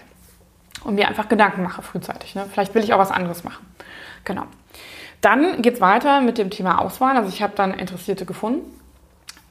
und 0.83 0.95
mir 0.95 1.07
einfach 1.07 1.29
Gedanken 1.29 1.63
mache 1.63 1.81
frühzeitig. 1.81 2.35
Ne? 2.35 2.45
Vielleicht 2.51 2.73
will 2.75 2.83
ich 2.83 2.93
auch 2.93 2.99
was 2.99 3.11
anderes 3.11 3.43
machen. 3.43 3.65
Genau. 4.25 4.43
Dann 5.21 5.61
geht 5.61 5.75
es 5.75 5.81
weiter 5.81 6.19
mit 6.19 6.37
dem 6.37 6.49
Thema 6.49 6.81
Auswahl. 6.81 7.15
Also 7.15 7.29
ich 7.29 7.41
habe 7.41 7.53
dann 7.55 7.73
Interessierte 7.73 8.25
gefunden 8.25 8.61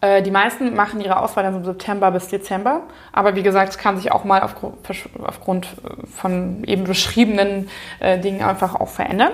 Äh, 0.02 0.20
die 0.22 0.32
meisten 0.32 0.74
machen 0.74 1.00
ihre 1.00 1.16
Auswahl 1.20 1.44
dann 1.44 1.56
im 1.56 1.64
September 1.64 2.10
bis 2.10 2.26
Dezember. 2.26 2.82
Aber 3.12 3.36
wie 3.36 3.42
gesagt, 3.42 3.70
es 3.70 3.78
kann 3.78 3.96
sich 3.96 4.10
auch 4.10 4.24
mal 4.24 4.42
aufgrund 4.42 5.66
von 6.12 6.64
eben 6.64 6.84
beschriebenen 6.84 7.70
äh, 8.00 8.18
Dingen 8.18 8.42
einfach 8.42 8.74
auch 8.74 8.88
verändern. 8.88 9.32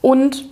Und 0.00 0.44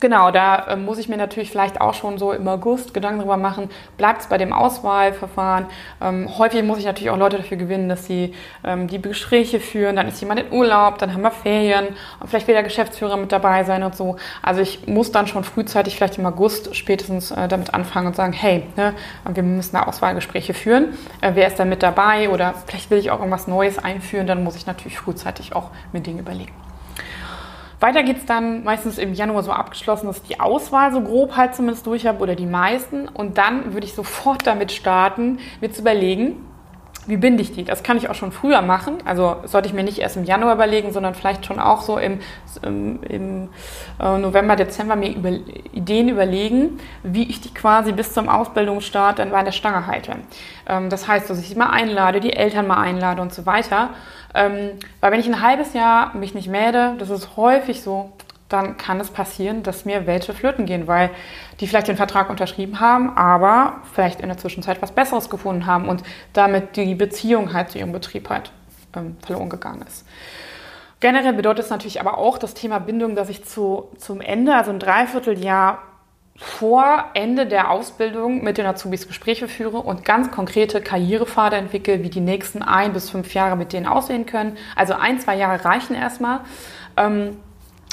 Genau, 0.00 0.30
da 0.30 0.64
äh, 0.66 0.76
muss 0.76 0.96
ich 0.96 1.10
mir 1.10 1.18
natürlich 1.18 1.50
vielleicht 1.50 1.78
auch 1.78 1.92
schon 1.92 2.16
so 2.16 2.32
im 2.32 2.48
August 2.48 2.94
Gedanken 2.94 3.18
darüber 3.18 3.36
machen, 3.36 3.68
bleibt 3.98 4.22
es 4.22 4.28
bei 4.28 4.38
dem 4.38 4.50
Auswahlverfahren. 4.50 5.66
Ähm, 6.00 6.38
häufig 6.38 6.62
muss 6.62 6.78
ich 6.78 6.86
natürlich 6.86 7.10
auch 7.10 7.18
Leute 7.18 7.36
dafür 7.36 7.58
gewinnen, 7.58 7.90
dass 7.90 8.06
sie 8.06 8.32
ähm, 8.64 8.88
die 8.88 9.02
Gespräche 9.02 9.60
führen. 9.60 9.96
Dann 9.96 10.08
ist 10.08 10.18
jemand 10.22 10.40
in 10.40 10.52
Urlaub, 10.52 10.96
dann 10.96 11.12
haben 11.12 11.20
wir 11.20 11.30
Ferien 11.30 11.88
und 12.18 12.30
vielleicht 12.30 12.48
will 12.48 12.54
der 12.54 12.62
Geschäftsführer 12.62 13.18
mit 13.18 13.30
dabei 13.30 13.62
sein 13.64 13.82
und 13.82 13.94
so. 13.94 14.16
Also 14.40 14.62
ich 14.62 14.86
muss 14.86 15.12
dann 15.12 15.26
schon 15.26 15.44
frühzeitig, 15.44 15.96
vielleicht 15.96 16.16
im 16.16 16.24
August 16.24 16.74
spätestens 16.74 17.30
äh, 17.30 17.46
damit 17.46 17.74
anfangen 17.74 18.06
und 18.06 18.16
sagen, 18.16 18.32
hey, 18.32 18.62
ne, 18.76 18.94
wir 19.28 19.42
müssen 19.42 19.76
da 19.76 19.82
Auswahlgespräche 19.82 20.54
führen. 20.54 20.96
Äh, 21.20 21.32
wer 21.34 21.46
ist 21.46 21.58
da 21.58 21.66
mit 21.66 21.82
dabei 21.82 22.30
oder 22.30 22.54
vielleicht 22.66 22.90
will 22.90 22.98
ich 22.98 23.10
auch 23.10 23.18
irgendwas 23.18 23.46
Neues 23.46 23.78
einführen, 23.78 24.26
dann 24.26 24.44
muss 24.44 24.56
ich 24.56 24.66
natürlich 24.66 24.98
frühzeitig 24.98 25.54
auch 25.54 25.68
mir 25.92 26.00
Dinge 26.00 26.20
überlegen. 26.20 26.69
Weiter 27.80 28.02
geht 28.02 28.18
es 28.18 28.26
dann 28.26 28.62
meistens 28.62 28.98
im 28.98 29.14
Januar 29.14 29.42
so 29.42 29.52
abgeschlossen, 29.52 30.06
dass 30.06 30.18
ich 30.18 30.24
die 30.24 30.40
Auswahl 30.40 30.92
so 30.92 31.00
grob 31.00 31.36
halt 31.36 31.54
zumindest 31.54 31.86
durch 31.86 32.06
habe 32.06 32.20
oder 32.20 32.34
die 32.34 32.46
meisten. 32.46 33.08
Und 33.08 33.38
dann 33.38 33.72
würde 33.72 33.86
ich 33.86 33.94
sofort 33.94 34.46
damit 34.46 34.70
starten, 34.70 35.38
mir 35.62 35.72
zu 35.72 35.80
überlegen, 35.80 36.44
wie 37.06 37.16
binde 37.16 37.42
ich 37.42 37.52
die? 37.52 37.64
Das 37.64 37.82
kann 37.82 37.96
ich 37.96 38.08
auch 38.08 38.14
schon 38.14 38.32
früher 38.32 38.62
machen. 38.62 38.98
Also 39.04 39.36
sollte 39.44 39.68
ich 39.68 39.74
mir 39.74 39.82
nicht 39.82 39.98
erst 39.98 40.16
im 40.16 40.24
Januar 40.24 40.54
überlegen, 40.54 40.92
sondern 40.92 41.14
vielleicht 41.14 41.46
schon 41.46 41.58
auch 41.58 41.82
so 41.82 41.98
im, 41.98 42.20
im, 42.62 43.02
im 43.02 43.48
äh, 43.98 44.18
November, 44.18 44.56
Dezember 44.56 44.96
mir 44.96 45.14
über, 45.14 45.30
Ideen 45.72 46.08
überlegen, 46.08 46.78
wie 47.02 47.24
ich 47.24 47.40
die 47.40 47.52
quasi 47.52 47.92
bis 47.92 48.12
zum 48.12 48.28
Ausbildungsstart 48.28 49.18
dann 49.18 49.30
bei 49.30 49.42
der 49.42 49.52
Stange 49.52 49.86
halte. 49.86 50.16
Ähm, 50.68 50.90
das 50.90 51.08
heißt, 51.08 51.28
dass 51.30 51.40
ich 51.40 51.48
sie 51.48 51.54
mal 51.54 51.70
einlade, 51.70 52.20
die 52.20 52.32
Eltern 52.32 52.66
mal 52.66 52.80
einlade 52.80 53.22
und 53.22 53.32
so 53.32 53.46
weiter. 53.46 53.90
Ähm, 54.34 54.72
weil 55.00 55.12
wenn 55.12 55.20
ich 55.20 55.26
ein 55.26 55.42
halbes 55.42 55.72
Jahr 55.72 56.14
mich 56.14 56.34
nicht 56.34 56.48
melde, 56.48 56.94
das 56.98 57.10
ist 57.10 57.36
häufig 57.36 57.82
so, 57.82 58.12
dann 58.50 58.76
kann 58.76 59.00
es 59.00 59.10
passieren, 59.10 59.62
dass 59.62 59.84
mir 59.84 60.06
welche 60.06 60.34
flöten 60.34 60.66
gehen, 60.66 60.86
weil 60.86 61.10
die 61.60 61.66
vielleicht 61.66 61.88
den 61.88 61.96
Vertrag 61.96 62.28
unterschrieben 62.28 62.80
haben, 62.80 63.16
aber 63.16 63.78
vielleicht 63.92 64.20
in 64.20 64.28
der 64.28 64.38
Zwischenzeit 64.38 64.82
was 64.82 64.92
Besseres 64.92 65.30
gefunden 65.30 65.66
haben 65.66 65.88
und 65.88 66.02
damit 66.32 66.76
die 66.76 66.94
Beziehung 66.94 67.52
halt 67.52 67.70
zu 67.70 67.78
ihrem 67.78 67.92
Betrieb 67.92 68.28
halt 68.28 68.52
ähm, 68.94 69.16
verloren 69.24 69.48
gegangen 69.48 69.82
ist. 69.86 70.04
Generell 70.98 71.32
bedeutet 71.32 71.64
es 71.64 71.70
natürlich 71.70 72.00
aber 72.00 72.18
auch 72.18 72.36
das 72.36 72.52
Thema 72.52 72.78
Bindung, 72.78 73.14
dass 73.14 73.30
ich 73.30 73.44
zu, 73.44 73.88
zum 73.96 74.20
Ende, 74.20 74.54
also 74.54 74.70
ein 74.70 74.78
Dreivierteljahr 74.78 75.78
vor 76.36 77.04
Ende 77.14 77.46
der 77.46 77.70
Ausbildung 77.70 78.42
mit 78.42 78.58
den 78.58 78.66
Azubis 78.66 79.06
Gespräche 79.06 79.46
führe 79.46 79.78
und 79.78 80.04
ganz 80.04 80.30
konkrete 80.30 80.80
Karrierepfade 80.80 81.56
entwickle, 81.56 82.02
wie 82.02 82.08
die 82.08 82.20
nächsten 82.20 82.62
ein 82.62 82.92
bis 82.94 83.10
fünf 83.10 83.34
Jahre 83.34 83.56
mit 83.56 83.72
denen 83.72 83.86
aussehen 83.86 84.26
können. 84.26 84.56
Also 84.74 84.94
ein, 84.94 85.20
zwei 85.20 85.36
Jahre 85.36 85.64
reichen 85.64 85.94
erstmal. 85.94 86.40
Ähm, 86.96 87.36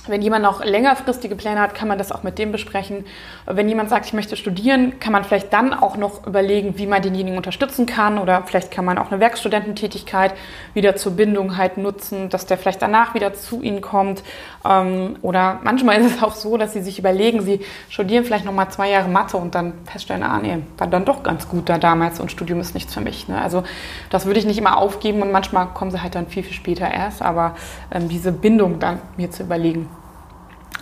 wenn 0.10 0.22
jemand 0.22 0.44
noch 0.44 0.64
längerfristige 0.64 1.36
Pläne 1.36 1.60
hat, 1.60 1.76
kann 1.76 1.88
man 1.88 1.98
das 1.98 2.12
auch 2.12 2.24
mit 2.24 2.38
dem 2.38 2.52
besprechen. 2.52 3.06
Wenn 3.46 3.68
jemand 3.70 3.90
sagt, 3.90 4.06
ich 4.06 4.14
möchte 4.14 4.36
studieren, 4.36 5.00
kann 5.00 5.14
man 5.14 5.24
vielleicht 5.24 5.54
dann 5.54 5.74
auch 5.74 5.98
noch 5.98 6.26
überlegen, 6.26 6.78
wie 6.78 6.88
man 6.88 7.02
denjenigen 7.02 7.38
unterstützen 7.38 7.86
kann. 7.86 8.18
Oder 8.18 8.44
vielleicht 8.46 8.72
kann 8.72 8.86
man 8.86 8.98
auch 8.98 9.12
eine 9.12 9.20
Werkstudententätigkeit 9.20 10.34
wieder 10.74 10.96
zur 10.96 11.14
Bindung 11.14 11.58
halt 11.58 11.78
nutzen, 11.78 12.30
dass 12.30 12.46
der 12.46 12.58
vielleicht 12.58 12.82
danach 12.82 13.14
wieder 13.14 13.34
zu 13.34 13.62
Ihnen 13.62 13.82
kommt. 13.82 14.24
Ähm, 14.66 15.18
oder 15.22 15.60
manchmal 15.64 16.00
ist 16.00 16.16
es 16.16 16.24
auch 16.24 16.36
so, 16.36 16.58
dass 16.58 16.74
Sie 16.74 16.82
sich 16.82 17.00
überlegen, 17.00 17.42
Sie 17.42 17.62
studieren 17.90 18.24
vielleicht 18.24 18.46
noch 18.46 18.54
mal 18.54 18.70
zwei 18.70 18.90
Jahre 18.90 19.10
Mathe 19.10 19.38
und 19.38 19.56
dann 19.56 19.74
feststellen, 19.86 20.24
ah 20.24 20.40
nee, 20.40 20.60
war 20.78 20.88
dann 20.88 21.06
doch 21.06 21.24
ganz 21.24 21.48
gut 21.48 21.70
da 21.70 21.78
damals 21.78 22.20
und 22.20 22.32
Studium 22.32 22.60
ist 22.60 22.74
nichts 22.74 22.94
für 22.94 23.02
mich. 23.02 23.28
Ne? 23.28 23.40
Also 23.42 23.64
das 24.10 24.26
würde 24.26 24.40
ich 24.40 24.46
nicht 24.46 24.58
immer 24.58 24.78
aufgeben 24.78 25.22
und 25.22 25.32
manchmal 25.32 25.68
kommen 25.68 25.92
Sie 25.92 26.02
halt 26.02 26.16
dann 26.16 26.28
viel, 26.28 26.44
viel 26.44 26.54
später 26.54 26.90
erst. 26.90 27.22
Aber 27.22 27.56
ähm, 27.92 28.10
diese 28.10 28.32
Bindung 28.32 28.80
dann 28.80 29.00
mir 29.18 29.32
zu 29.32 29.44
überlegen, 29.44 29.90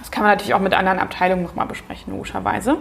das 0.06 0.12
kann 0.12 0.22
man 0.22 0.34
natürlich 0.34 0.54
auch 0.54 0.60
mit 0.60 0.76
anderen 0.76 1.00
Abteilungen 1.00 1.42
nochmal 1.42 1.66
besprechen, 1.66 2.14
logischerweise. 2.14 2.78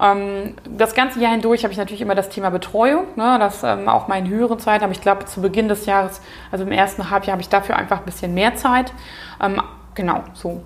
Ähm, 0.00 0.56
das 0.68 0.94
ganze 0.94 1.20
Jahr 1.20 1.30
hindurch 1.30 1.62
habe 1.62 1.70
ich 1.70 1.78
natürlich 1.78 2.00
immer 2.00 2.16
das 2.16 2.28
Thema 2.28 2.50
Betreuung, 2.50 3.04
ne, 3.14 3.36
das 3.38 3.62
ähm, 3.62 3.88
auch 3.88 4.08
mal 4.08 4.18
in 4.18 4.28
höheren 4.28 4.58
Zeiten, 4.58 4.82
aber 4.82 4.92
ich 4.92 5.00
glaube 5.00 5.26
zu 5.26 5.42
Beginn 5.42 5.68
des 5.68 5.86
Jahres, 5.86 6.20
also 6.50 6.64
im 6.64 6.72
ersten 6.72 7.08
Halbjahr, 7.08 7.34
habe 7.34 7.42
ich 7.42 7.48
dafür 7.48 7.76
einfach 7.76 8.00
ein 8.00 8.04
bisschen 8.04 8.34
mehr 8.34 8.56
Zeit. 8.56 8.92
Ähm, 9.40 9.62
genau, 9.94 10.24
so. 10.32 10.60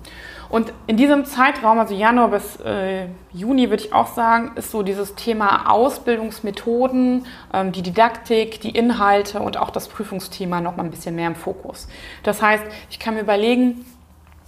Und 0.49 0.73
in 0.87 0.97
diesem 0.97 1.25
Zeitraum, 1.25 1.77
also 1.77 1.93
Januar 1.93 2.29
bis 2.29 2.59
äh, 2.61 3.05
Juni, 3.31 3.69
würde 3.69 3.83
ich 3.83 3.93
auch 3.93 4.07
sagen, 4.07 4.53
ist 4.55 4.71
so 4.71 4.81
dieses 4.81 5.13
Thema 5.13 5.69
Ausbildungsmethoden, 5.69 7.27
ähm, 7.53 7.71
die 7.73 7.83
Didaktik, 7.83 8.59
die 8.61 8.71
Inhalte 8.71 9.39
und 9.39 9.57
auch 9.57 9.69
das 9.69 9.87
Prüfungsthema 9.87 10.61
noch 10.61 10.77
mal 10.77 10.83
ein 10.83 10.89
bisschen 10.89 11.15
mehr 11.15 11.27
im 11.27 11.35
Fokus. 11.35 11.87
Das 12.23 12.41
heißt, 12.41 12.63
ich 12.89 12.97
kann 12.97 13.13
mir 13.13 13.21
überlegen, 13.21 13.85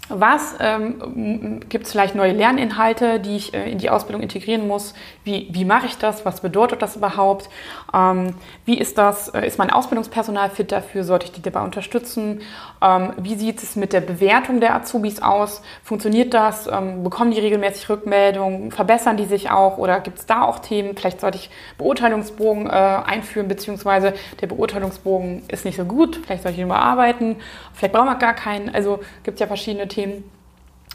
was 0.10 0.56
ähm, 0.62 1.60
gibt 1.68 1.86
es 1.86 1.92
vielleicht 1.92 2.16
neue 2.16 2.32
Lerninhalte, 2.32 3.20
die 3.20 3.36
ich 3.36 3.54
äh, 3.54 3.70
in 3.70 3.78
die 3.78 3.90
Ausbildung 3.90 4.22
integrieren 4.22 4.66
muss? 4.66 4.94
Wie, 5.26 5.50
wie 5.52 5.66
mache 5.66 5.88
ich 5.88 5.98
das? 5.98 6.26
Was 6.26 6.40
bedeutet 6.40 6.82
das 6.82 6.96
überhaupt? 6.96 7.50
Ähm, 7.94 8.36
wie 8.64 8.78
ist 8.78 8.98
das? 8.98 9.28
Äh, 9.30 9.46
ist 9.46 9.60
mein 9.60 9.70
Ausbildungspersonal 9.70 10.50
fit 10.50 10.72
dafür? 10.72 11.04
Sollte 11.04 11.26
ich 11.26 11.34
die 11.34 11.42
dabei 11.42 11.62
unterstützen? 11.62 12.42
Ähm, 12.82 13.14
wie 13.18 13.36
sieht 13.36 13.62
es 13.62 13.76
mit 13.76 13.92
der 13.92 14.00
Bewertung 14.00 14.62
der 14.62 14.76
Azubis 14.76 15.22
aus? 15.22 15.62
Funktioniert 15.84 16.34
das? 16.34 16.68
Ähm, 16.68 17.04
bekommen 17.04 17.32
die 17.32 17.40
regelmäßig 17.40 17.90
Rückmeldungen? 17.90 18.72
Verbessern 18.72 19.18
die 19.18 19.26
sich 19.26 19.52
auch? 19.52 19.78
Oder 19.78 20.00
gibt 20.00 20.20
es 20.20 20.26
da 20.26 20.44
auch 20.44 20.60
Themen? 20.60 20.96
Vielleicht 20.96 21.20
sollte 21.20 21.38
ich 21.38 21.50
Beurteilungsbogen 21.78 22.68
äh, 22.68 22.70
einführen, 22.70 23.50
beziehungsweise 23.50 24.14
der 24.40 24.48
Beurteilungsbogen 24.48 25.44
ist 25.50 25.66
nicht 25.66 25.76
so 25.76 25.84
gut. 25.84 26.22
Vielleicht 26.26 26.44
sollte 26.44 26.56
ich 26.56 26.62
ihn 26.62 26.68
überarbeiten. 26.68 27.36
Vielleicht 27.74 27.94
brauchen 27.94 28.08
wir 28.08 28.16
gar 28.16 28.34
keinen. 28.34 28.74
Also 28.74 29.00
gibt 29.24 29.36
es 29.36 29.42
ja 29.42 29.48
verschiedene 29.48 29.90
Themen. 29.90 29.97
Themen 29.98 30.37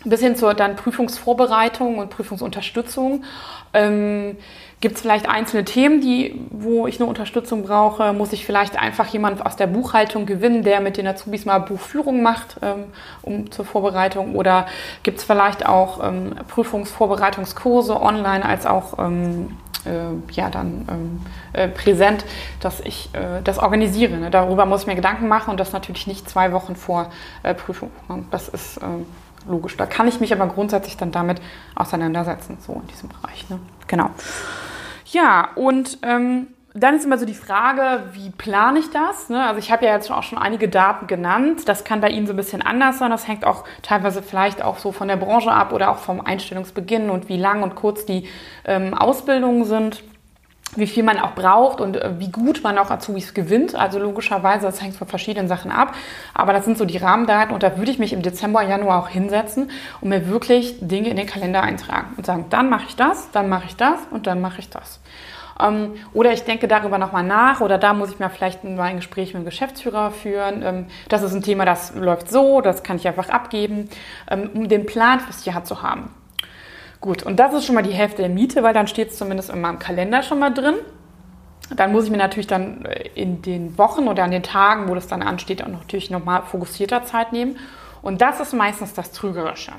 bis 0.04 0.20
hin 0.20 0.36
zur 0.36 0.54
dann 0.54 0.76
Prüfungsvorbereitung 0.76 1.98
und 1.98 2.10
Prüfungsunterstützung. 2.10 3.24
Ähm, 3.72 4.36
Gibt 4.82 4.96
es 4.96 5.02
vielleicht 5.02 5.28
einzelne 5.28 5.64
Themen, 5.64 6.00
die, 6.00 6.40
wo 6.50 6.88
ich 6.88 6.98
eine 6.98 7.08
Unterstützung 7.08 7.62
brauche? 7.62 8.12
Muss 8.12 8.32
ich 8.32 8.44
vielleicht 8.44 8.76
einfach 8.76 9.06
jemanden 9.06 9.40
aus 9.40 9.54
der 9.54 9.68
Buchhaltung 9.68 10.26
gewinnen, 10.26 10.64
der 10.64 10.80
mit 10.80 10.96
den 10.96 11.06
Azubis 11.06 11.44
mal 11.44 11.58
Buchführung 11.58 12.20
macht 12.20 12.56
ähm, 12.62 12.86
um, 13.22 13.50
zur 13.52 13.64
Vorbereitung? 13.64 14.34
Oder 14.34 14.66
gibt 15.04 15.18
es 15.18 15.24
vielleicht 15.24 15.66
auch 15.66 16.02
ähm, 16.02 16.34
Prüfungsvorbereitungskurse 16.48 18.02
online 18.02 18.44
als 18.44 18.66
auch 18.66 18.98
ähm, 18.98 19.56
äh, 19.84 20.32
ja, 20.32 20.50
dann 20.50 20.86
ähm, 20.90 21.20
äh, 21.52 21.68
präsent, 21.68 22.24
dass 22.58 22.80
ich 22.80 23.10
äh, 23.12 23.40
das 23.44 23.58
organisiere. 23.58 24.16
Ne? 24.16 24.30
Darüber 24.30 24.66
muss 24.66 24.80
ich 24.80 24.86
mir 24.88 24.96
Gedanken 24.96 25.28
machen 25.28 25.50
und 25.50 25.60
das 25.60 25.72
natürlich 25.72 26.08
nicht 26.08 26.28
zwei 26.28 26.52
Wochen 26.52 26.74
vor 26.74 27.10
äh, 27.44 27.54
Prüfung. 27.54 27.92
Das 28.32 28.48
ist 28.48 28.78
äh, 28.78 28.86
logisch. 29.48 29.76
Da 29.76 29.86
kann 29.86 30.08
ich 30.08 30.20
mich 30.20 30.32
aber 30.32 30.46
grundsätzlich 30.46 30.96
dann 30.96 31.12
damit 31.12 31.40
auseinandersetzen, 31.74 32.58
so 32.60 32.74
in 32.74 32.86
diesem 32.88 33.08
Bereich. 33.08 33.48
Ne? 33.50 33.58
Genau. 33.86 34.10
Ja, 35.06 35.50
und 35.54 35.98
ähm, 36.02 36.48
dann 36.74 36.94
ist 36.94 37.04
immer 37.04 37.18
so 37.18 37.26
die 37.26 37.34
Frage, 37.34 38.04
wie 38.12 38.30
plane 38.30 38.78
ich 38.78 38.90
das? 38.90 39.28
Ne? 39.28 39.44
Also 39.44 39.58
ich 39.58 39.70
habe 39.70 39.84
ja 39.84 39.92
jetzt 39.92 40.10
auch 40.10 40.22
schon 40.22 40.38
einige 40.38 40.68
Daten 40.68 41.06
genannt. 41.06 41.68
Das 41.68 41.84
kann 41.84 42.00
bei 42.00 42.08
Ihnen 42.08 42.26
so 42.26 42.32
ein 42.32 42.36
bisschen 42.36 42.62
anders 42.62 42.98
sein. 42.98 43.10
Das 43.10 43.28
hängt 43.28 43.44
auch 43.44 43.64
teilweise 43.82 44.22
vielleicht 44.22 44.62
auch 44.62 44.78
so 44.78 44.90
von 44.90 45.08
der 45.08 45.16
Branche 45.16 45.52
ab 45.52 45.72
oder 45.72 45.90
auch 45.90 45.98
vom 45.98 46.22
Einstellungsbeginn 46.22 47.10
und 47.10 47.28
wie 47.28 47.36
lang 47.36 47.62
und 47.62 47.74
kurz 47.74 48.06
die 48.06 48.26
ähm, 48.64 48.94
Ausbildungen 48.94 49.64
sind 49.64 50.02
wie 50.76 50.86
viel 50.86 51.02
man 51.02 51.18
auch 51.18 51.34
braucht 51.34 51.80
und 51.80 51.96
äh, 51.96 52.18
wie 52.18 52.30
gut 52.30 52.62
man 52.62 52.78
auch 52.78 52.90
Azubis 52.90 53.34
gewinnt. 53.34 53.74
Also 53.74 53.98
logischerweise, 53.98 54.66
das 54.66 54.82
hängt 54.82 54.96
von 54.96 55.06
verschiedenen 55.06 55.48
Sachen 55.48 55.70
ab. 55.70 55.94
Aber 56.34 56.52
das 56.52 56.64
sind 56.64 56.78
so 56.78 56.84
die 56.84 56.96
Rahmendaten 56.96 57.52
und 57.54 57.62
da 57.62 57.76
würde 57.76 57.90
ich 57.90 57.98
mich 57.98 58.12
im 58.12 58.22
Dezember, 58.22 58.62
Januar 58.62 59.02
auch 59.02 59.08
hinsetzen 59.08 59.70
und 60.00 60.08
mir 60.08 60.28
wirklich 60.28 60.76
Dinge 60.80 61.10
in 61.10 61.16
den 61.16 61.26
Kalender 61.26 61.62
eintragen 61.62 62.14
und 62.16 62.26
sagen, 62.26 62.46
dann 62.50 62.70
mache 62.70 62.86
ich 62.88 62.96
das, 62.96 63.30
dann 63.32 63.48
mache 63.48 63.66
ich 63.66 63.76
das 63.76 63.98
und 64.10 64.26
dann 64.26 64.40
mache 64.40 64.60
ich 64.60 64.70
das. 64.70 65.00
Ähm, 65.60 65.94
oder 66.14 66.32
ich 66.32 66.44
denke 66.44 66.68
darüber 66.68 66.98
nochmal 66.98 67.24
nach 67.24 67.60
oder 67.60 67.78
da 67.78 67.92
muss 67.92 68.10
ich 68.10 68.18
mir 68.18 68.30
vielleicht 68.30 68.64
mal 68.64 68.84
ein 68.84 68.96
Gespräch 68.96 69.34
mit 69.34 69.42
dem 69.42 69.44
Geschäftsführer 69.44 70.10
führen. 70.10 70.62
Ähm, 70.62 70.86
das 71.08 71.22
ist 71.22 71.34
ein 71.34 71.42
Thema, 71.42 71.64
das 71.64 71.94
läuft 71.94 72.30
so, 72.30 72.60
das 72.60 72.82
kann 72.82 72.96
ich 72.96 73.06
einfach 73.06 73.28
abgeben, 73.28 73.88
ähm, 74.30 74.50
um 74.54 74.68
den 74.68 74.86
Plan 74.86 75.20
fürs 75.20 75.44
Jahr 75.44 75.64
zu 75.64 75.82
haben. 75.82 76.10
Gut, 77.02 77.24
und 77.24 77.40
das 77.40 77.52
ist 77.52 77.66
schon 77.66 77.74
mal 77.74 77.82
die 77.82 77.92
Hälfte 77.92 78.22
der 78.22 78.28
Miete, 78.28 78.62
weil 78.62 78.72
dann 78.72 78.86
steht 78.86 79.10
es 79.10 79.18
zumindest 79.18 79.50
in 79.50 79.60
meinem 79.60 79.80
Kalender 79.80 80.22
schon 80.22 80.38
mal 80.38 80.54
drin. 80.54 80.76
Dann 81.74 81.90
muss 81.90 82.04
ich 82.04 82.10
mir 82.12 82.16
natürlich 82.16 82.46
dann 82.46 82.84
äh, 82.84 83.08
in 83.16 83.42
den 83.42 83.76
Wochen 83.76 84.06
oder 84.06 84.22
an 84.22 84.30
den 84.30 84.44
Tagen, 84.44 84.88
wo 84.88 84.94
das 84.94 85.08
dann 85.08 85.20
ansteht, 85.20 85.64
auch 85.64 85.68
natürlich 85.68 86.10
nochmal 86.10 86.42
fokussierter 86.42 87.02
Zeit 87.02 87.32
nehmen. 87.32 87.58
Und 88.02 88.20
das 88.20 88.38
ist 88.38 88.52
meistens 88.52 88.94
das 88.94 89.10
Trügerische. 89.10 89.72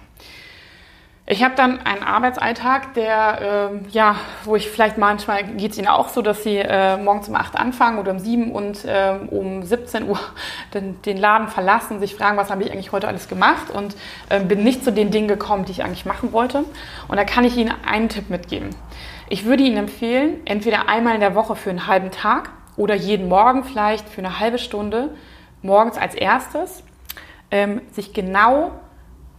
Ich 1.25 1.42
habe 1.42 1.56
dann 1.56 1.80
einen 1.80 2.03
Arbeitsalltag, 2.03 2.96
der, 2.96 3.72
äh, 3.72 3.89
ja, 3.92 4.18
wo 4.44 4.58
ich 4.58 4.70
vielleicht 4.70 4.98
manchmal 4.98 5.46
geht 5.46 5.72
es 5.72 5.77
Ihnen 5.77 5.88
auch 5.88 6.10
so, 6.10 6.22
dass 6.22 6.44
Sie 6.44 6.58
äh, 6.58 6.98
morgens 6.98 7.30
um 7.30 7.36
8 7.36 7.56
anfangen 7.56 7.98
oder 7.98 8.12
um 8.12 8.20
7 8.20 8.51
und 8.51 8.84
äh, 8.84 9.15
um 9.30 9.63
17 9.63 10.10
Uhr 10.10 10.20
den, 10.74 11.01
den, 11.03 11.15
Laden 11.15 11.48
verlassen, 11.48 12.01
sich 12.01 12.15
fragen, 12.15 12.36
was 12.36 12.51
habe 12.51 12.63
ich 12.63 12.74
eigentlich 12.74 12.92
heute 12.92 13.08
alles 13.08 13.30
gemacht 13.30 13.70
und 13.70 13.96
äh, 14.27 14.42
bin 14.42 14.65
nicht 14.65 14.84
zu 14.84 14.92
den 14.92 15.12
Dingen 15.12 15.30
gekommen, 15.30 15.63
die 15.63 15.72
ich 15.72 15.86
eigentlich 15.86 16.06
machen 16.06 16.34
wollte. 16.34 16.65
Und 17.08 17.15
da 17.15 17.24
kann 17.24 17.46
ich 17.46 17.56
Ihnen 17.56 17.74
einen 17.86 18.10
Tipp 18.10 18.30
mitgeben. 18.30 18.72
Ich 19.30 19.46
würde 19.46 19.63
Ihnen 19.63 19.77
empfehlen, 19.77 20.42
entweder 20.44 20.89
einmal 20.89 21.15
in 21.15 21.22
der 21.22 21.36
Woche 21.36 21.56
für 21.56 21.70
einen 21.70 21.88
halben 21.88 22.12
Tag 22.12 22.50
oder 22.75 22.96
jeden 22.96 23.30
Morgen 23.30 23.63
vielleicht 23.63 24.10
für 24.10 24.20
eine 24.20 24.42
halbe 24.42 24.58
Stunde, 24.58 25.15
morgens 25.62 25.98
als 25.98 26.15
erstes, 26.15 26.84
ähm, 27.50 27.80
sich 27.94 28.12
genau 28.12 28.72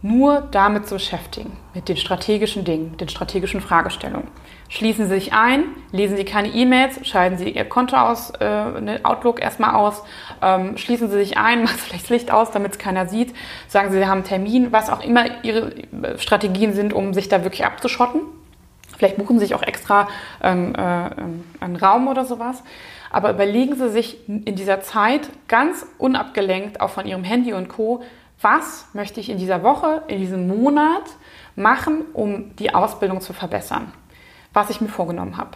nur 0.05 0.41
damit 0.51 0.87
zu 0.87 0.95
beschäftigen, 0.95 1.57
mit 1.73 1.89
den 1.89 1.97
strategischen 1.97 2.63
Dingen, 2.63 2.95
den 2.97 3.09
strategischen 3.09 3.59
Fragestellungen. 3.59 4.27
Schließen 4.69 5.07
Sie 5.07 5.15
sich 5.15 5.33
ein, 5.33 5.63
lesen 5.91 6.15
Sie 6.15 6.25
keine 6.25 6.49
E-Mails, 6.49 6.99
schalten 7.07 7.39
Sie 7.39 7.49
Ihr 7.49 7.65
Konto 7.65 7.95
aus, 7.95 8.31
äh, 8.39 8.99
Outlook 9.01 9.41
erstmal 9.41 9.73
aus, 9.73 10.03
ähm, 10.43 10.77
schließen 10.77 11.09
Sie 11.09 11.17
sich 11.17 11.37
ein, 11.39 11.63
machen 11.63 11.77
Sie 11.77 11.81
vielleicht 11.81 12.03
das 12.03 12.09
Licht 12.11 12.31
aus, 12.31 12.51
damit 12.51 12.73
es 12.73 12.77
keiner 12.77 13.07
sieht, 13.07 13.33
sagen 13.67 13.91
Sie, 13.91 13.97
Sie 13.97 14.05
haben 14.05 14.19
einen 14.19 14.25
Termin, 14.25 14.71
was 14.71 14.91
auch 14.91 15.03
immer 15.03 15.43
Ihre 15.43 15.71
äh, 15.73 16.19
Strategien 16.19 16.73
sind, 16.73 16.93
um 16.93 17.15
sich 17.15 17.27
da 17.27 17.43
wirklich 17.43 17.65
abzuschotten. 17.65 18.21
Vielleicht 18.97 19.17
buchen 19.17 19.39
Sie 19.39 19.45
sich 19.45 19.55
auch 19.55 19.63
extra 19.63 20.07
ähm, 20.43 20.75
äh, 20.75 20.79
einen 21.63 21.75
Raum 21.81 22.07
oder 22.07 22.25
sowas. 22.25 22.61
Aber 23.09 23.31
überlegen 23.31 23.75
Sie 23.75 23.89
sich 23.89 24.27
in 24.27 24.55
dieser 24.55 24.81
Zeit 24.81 25.21
ganz 25.47 25.85
unabgelenkt, 25.97 26.79
auch 26.79 26.91
von 26.91 27.07
Ihrem 27.07 27.23
Handy 27.23 27.53
und 27.53 27.69
Co., 27.69 28.03
was 28.41 28.87
möchte 28.93 29.19
ich 29.19 29.29
in 29.29 29.37
dieser 29.37 29.63
Woche, 29.63 30.03
in 30.07 30.19
diesem 30.19 30.47
Monat 30.47 31.03
machen, 31.55 32.05
um 32.13 32.55
die 32.57 32.73
Ausbildung 32.73 33.21
zu 33.21 33.33
verbessern, 33.33 33.91
was 34.53 34.69
ich 34.69 34.81
mir 34.81 34.89
vorgenommen 34.89 35.37
habe. 35.37 35.51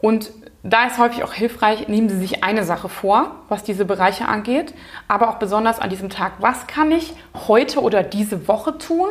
Und 0.00 0.30
da 0.62 0.86
ist 0.86 0.98
häufig 0.98 1.24
auch 1.24 1.32
hilfreich, 1.32 1.88
nehmen 1.88 2.08
Sie 2.08 2.18
sich 2.18 2.44
eine 2.44 2.64
Sache 2.64 2.88
vor, 2.88 3.32
was 3.48 3.64
diese 3.64 3.84
Bereiche 3.84 4.26
angeht, 4.28 4.74
aber 5.08 5.28
auch 5.28 5.36
besonders 5.36 5.78
an 5.78 5.90
diesem 5.90 6.08
Tag, 6.08 6.32
was 6.40 6.66
kann 6.66 6.90
ich 6.90 7.14
heute 7.46 7.82
oder 7.82 8.02
diese 8.02 8.48
Woche 8.48 8.78
tun, 8.78 9.08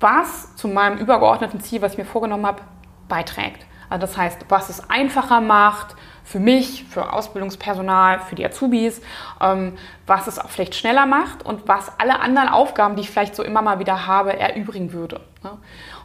was 0.00 0.54
zu 0.56 0.68
meinem 0.68 0.98
übergeordneten 0.98 1.60
Ziel, 1.60 1.82
was 1.82 1.92
ich 1.92 1.98
mir 1.98 2.04
vorgenommen 2.04 2.46
habe, 2.46 2.62
beiträgt. 3.08 3.66
Also 3.90 4.06
das 4.06 4.16
heißt, 4.16 4.46
was 4.48 4.68
es 4.68 4.88
einfacher 4.90 5.40
macht, 5.40 5.96
für 6.28 6.40
mich, 6.40 6.84
für 6.90 7.14
Ausbildungspersonal, 7.14 8.20
für 8.20 8.34
die 8.34 8.44
Azubis, 8.44 9.00
ähm, 9.40 9.72
was 10.06 10.26
es 10.26 10.38
auch 10.38 10.50
vielleicht 10.50 10.74
schneller 10.74 11.06
macht 11.06 11.44
und 11.44 11.66
was 11.66 11.90
alle 11.98 12.20
anderen 12.20 12.50
Aufgaben, 12.50 12.96
die 12.96 13.00
ich 13.02 13.10
vielleicht 13.10 13.34
so 13.34 13.42
immer 13.42 13.62
mal 13.62 13.78
wieder 13.78 14.06
habe, 14.06 14.38
erübrigen 14.38 14.92
würde. 14.92 15.20
Ne? 15.42 15.52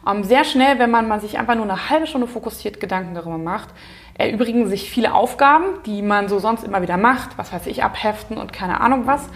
Ähm, 0.08 0.24
sehr 0.24 0.44
schnell, 0.44 0.78
wenn 0.78 0.90
man, 0.90 1.08
man 1.08 1.20
sich 1.20 1.38
einfach 1.38 1.56
nur 1.56 1.64
eine 1.64 1.90
halbe 1.90 2.06
Stunde 2.06 2.26
fokussiert 2.26 2.80
Gedanken 2.80 3.14
darüber 3.14 3.36
macht, 3.36 3.68
erübrigen 4.14 4.66
sich 4.66 4.88
viele 4.88 5.12
Aufgaben, 5.12 5.82
die 5.84 6.00
man 6.00 6.28
so 6.28 6.38
sonst 6.38 6.64
immer 6.64 6.80
wieder 6.80 6.96
macht, 6.96 7.36
was 7.36 7.52
weiß 7.52 7.66
ich, 7.66 7.84
abheften 7.84 8.38
und 8.38 8.50
keine 8.50 8.80
Ahnung 8.80 9.06
was. 9.06 9.28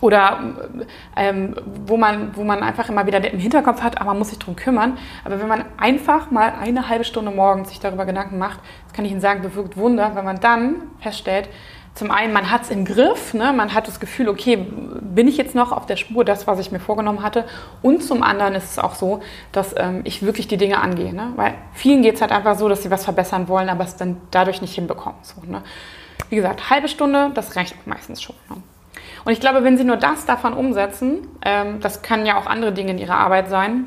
Oder 0.00 0.40
ähm, 1.16 1.56
wo, 1.86 1.96
man, 1.96 2.36
wo 2.36 2.44
man 2.44 2.62
einfach 2.62 2.88
immer 2.88 3.06
wieder 3.06 3.32
im 3.32 3.38
Hinterkopf 3.38 3.82
hat, 3.82 3.98
aber 3.98 4.10
man 4.10 4.18
muss 4.18 4.28
sich 4.28 4.38
darum 4.38 4.56
kümmern. 4.56 4.98
Aber 5.24 5.40
wenn 5.40 5.48
man 5.48 5.64
einfach 5.78 6.30
mal 6.30 6.52
eine 6.60 6.88
halbe 6.88 7.04
Stunde 7.04 7.30
morgens 7.30 7.70
sich 7.70 7.80
darüber 7.80 8.04
Gedanken 8.04 8.38
macht, 8.38 8.60
das 8.84 8.92
kann 8.92 9.04
ich 9.04 9.10
Ihnen 9.10 9.20
sagen, 9.20 9.42
bewirkt 9.42 9.76
Wunder, 9.76 10.14
wenn 10.14 10.24
man 10.24 10.40
dann 10.40 10.82
feststellt, 11.00 11.48
zum 11.96 12.10
einen, 12.10 12.34
man 12.34 12.50
hat 12.50 12.64
es 12.64 12.70
im 12.70 12.84
Griff, 12.84 13.32
ne? 13.32 13.54
man 13.54 13.72
hat 13.72 13.88
das 13.88 14.00
Gefühl, 14.00 14.28
okay, 14.28 14.66
bin 15.00 15.26
ich 15.28 15.38
jetzt 15.38 15.54
noch 15.54 15.72
auf 15.72 15.86
der 15.86 15.96
Spur, 15.96 16.26
das, 16.26 16.46
was 16.46 16.58
ich 16.58 16.70
mir 16.70 16.78
vorgenommen 16.78 17.22
hatte. 17.22 17.46
Und 17.80 18.04
zum 18.04 18.22
anderen 18.22 18.54
ist 18.54 18.72
es 18.72 18.78
auch 18.78 18.94
so, 18.94 19.22
dass 19.50 19.74
ähm, 19.78 20.02
ich 20.04 20.20
wirklich 20.20 20.46
die 20.46 20.58
Dinge 20.58 20.82
angehe. 20.82 21.14
Ne? 21.14 21.32
Weil 21.36 21.54
vielen 21.72 22.02
geht 22.02 22.16
es 22.16 22.20
halt 22.20 22.32
einfach 22.32 22.58
so, 22.58 22.68
dass 22.68 22.82
sie 22.82 22.90
was 22.90 23.04
verbessern 23.04 23.48
wollen, 23.48 23.70
aber 23.70 23.84
es 23.84 23.96
dann 23.96 24.20
dadurch 24.30 24.60
nicht 24.60 24.74
hinbekommen. 24.74 25.18
So, 25.22 25.40
ne? 25.50 25.62
Wie 26.28 26.36
gesagt, 26.36 26.68
halbe 26.68 26.88
Stunde, 26.88 27.30
das 27.32 27.56
reicht 27.56 27.86
meistens 27.86 28.20
schon. 28.20 28.36
Ne? 28.50 28.56
Und 29.24 29.32
ich 29.32 29.40
glaube, 29.40 29.64
wenn 29.64 29.76
Sie 29.76 29.84
nur 29.84 29.96
das 29.96 30.26
davon 30.26 30.52
umsetzen, 30.52 31.26
ähm, 31.44 31.80
das 31.80 32.02
kann 32.02 32.26
ja 32.26 32.38
auch 32.38 32.46
andere 32.46 32.72
Dinge 32.72 32.92
in 32.92 32.98
Ihrer 32.98 33.16
Arbeit 33.16 33.48
sein, 33.48 33.86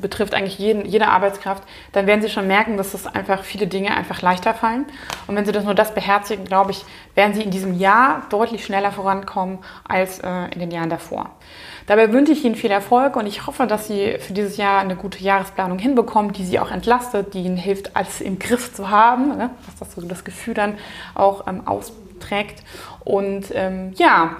betrifft 0.00 0.34
eigentlich 0.34 0.58
jeden, 0.58 0.84
jede 0.84 1.08
Arbeitskraft, 1.08 1.62
dann 1.92 2.06
werden 2.06 2.22
Sie 2.22 2.28
schon 2.28 2.46
merken, 2.46 2.76
dass 2.76 2.92
das 2.92 3.06
einfach 3.06 3.44
viele 3.44 3.66
Dinge 3.66 3.96
einfach 3.96 4.22
leichter 4.22 4.54
fallen. 4.54 4.84
Und 5.26 5.36
wenn 5.36 5.44
Sie 5.44 5.52
das 5.52 5.64
nur 5.64 5.74
das 5.74 5.94
beherzigen, 5.94 6.44
glaube 6.44 6.72
ich, 6.72 6.84
werden 7.14 7.34
Sie 7.34 7.42
in 7.42 7.50
diesem 7.50 7.78
Jahr 7.78 8.22
deutlich 8.30 8.64
schneller 8.64 8.90
vorankommen 8.90 9.58
als 9.86 10.18
äh, 10.18 10.46
in 10.52 10.60
den 10.60 10.70
Jahren 10.70 10.90
davor. 10.90 11.30
Dabei 11.86 12.12
wünsche 12.12 12.32
ich 12.32 12.44
Ihnen 12.44 12.56
viel 12.56 12.72
Erfolg 12.72 13.14
und 13.14 13.26
ich 13.26 13.46
hoffe, 13.46 13.66
dass 13.66 13.86
Sie 13.86 14.16
für 14.18 14.32
dieses 14.32 14.56
Jahr 14.56 14.80
eine 14.80 14.96
gute 14.96 15.22
Jahresplanung 15.22 15.78
hinbekommen, 15.78 16.32
die 16.32 16.44
Sie 16.44 16.58
auch 16.58 16.72
entlastet, 16.72 17.34
die 17.34 17.42
Ihnen 17.44 17.56
hilft, 17.56 17.94
alles 17.94 18.20
im 18.20 18.40
Griff 18.40 18.74
zu 18.74 18.90
haben, 18.90 19.36
ne? 19.36 19.50
dass 19.66 19.76
das 19.76 19.92
so 19.94 20.06
das 20.06 20.24
Gefühl 20.24 20.54
dann 20.54 20.78
auch 21.14 21.46
ähm, 21.46 21.66
austrägt. 21.66 22.64
Und 23.04 23.46
ähm, 23.54 23.92
ja, 23.96 24.36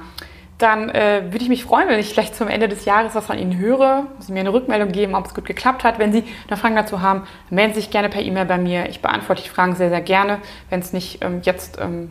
dann 0.59 0.89
äh, 0.89 1.25
würde 1.27 1.43
ich 1.43 1.49
mich 1.51 1.65
freuen, 1.65 1.89
wenn 1.89 1.99
ich 1.99 2.09
vielleicht 2.09 2.35
zum 2.35 2.49
Ende 2.49 2.69
des 2.69 2.87
Jahres 2.87 3.15
was 3.15 3.27
von 3.27 3.39
Ihnen 3.39 3.59
höre, 3.59 4.07
Sie 4.21 4.33
mir 4.33 4.41
eine 4.41 4.53
Rückmeldung 4.53 4.91
geben, 4.91 5.15
ob 5.15 5.27
es 5.27 5.35
gut 5.35 5.45
geklappt 5.45 5.85
hat. 5.85 5.99
Wenn 5.99 6.13
Sie 6.13 6.25
noch 6.49 6.59
Fragen 6.59 6.77
dazu 6.77 7.03
haben, 7.03 7.27
melden 7.51 7.75
Sie 7.75 7.81
sich 7.81 7.91
gerne 7.91 8.09
per 8.09 8.23
E-Mail 8.23 8.47
bei 8.47 8.57
mir. 8.57 8.89
Ich 8.89 9.03
beantworte 9.03 9.43
die 9.43 9.51
Fragen 9.51 9.75
sehr, 9.75 9.91
sehr 9.91 10.01
gerne, 10.01 10.39
wenn 10.71 10.81
es 10.81 10.95
nicht 10.95 11.23
ähm, 11.23 11.41
jetzt 11.43 11.79
ähm, 11.79 12.11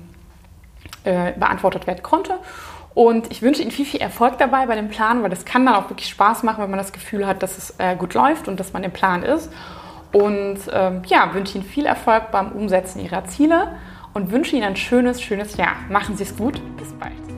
äh, 1.05 1.31
beantwortet 1.31 1.87
werden 1.87 2.03
konnte. 2.03 2.35
Und 2.93 3.31
ich 3.31 3.41
wünsche 3.41 3.61
Ihnen 3.61 3.71
viel, 3.71 3.85
viel 3.85 3.99
Erfolg 3.99 4.37
dabei 4.37 4.67
bei 4.67 4.75
dem 4.75 4.89
Plan, 4.89 5.23
weil 5.23 5.29
das 5.29 5.43
kann 5.43 5.65
dann 5.65 5.75
auch 5.75 5.89
wirklich 5.89 6.07
Spaß 6.07 6.43
machen, 6.43 6.63
wenn 6.63 6.69
man 6.69 6.79
das 6.79 6.93
Gefühl 6.93 7.25
hat, 7.25 7.41
dass 7.41 7.57
es 7.57 7.75
äh, 7.79 7.95
gut 7.95 8.13
läuft 8.13 8.47
und 8.47 8.59
dass 8.59 8.73
man 8.73 8.83
im 8.83 8.91
Plan 8.91 9.23
ist. 9.23 9.51
Und 10.13 10.59
ähm, 10.71 11.01
ja, 11.07 11.33
wünsche 11.33 11.57
Ihnen 11.57 11.65
viel 11.65 11.85
Erfolg 11.87 12.31
beim 12.31 12.51
Umsetzen 12.51 13.01
Ihrer 13.01 13.25
Ziele 13.25 13.75
und 14.13 14.31
wünsche 14.31 14.55
Ihnen 14.55 14.65
ein 14.65 14.75
schönes, 14.77 15.21
schönes 15.21 15.57
Jahr. 15.57 15.73
Machen 15.89 16.15
Sie 16.15 16.23
es 16.23 16.37
gut. 16.37 16.61
Bis 16.77 16.93
bald. 16.93 17.34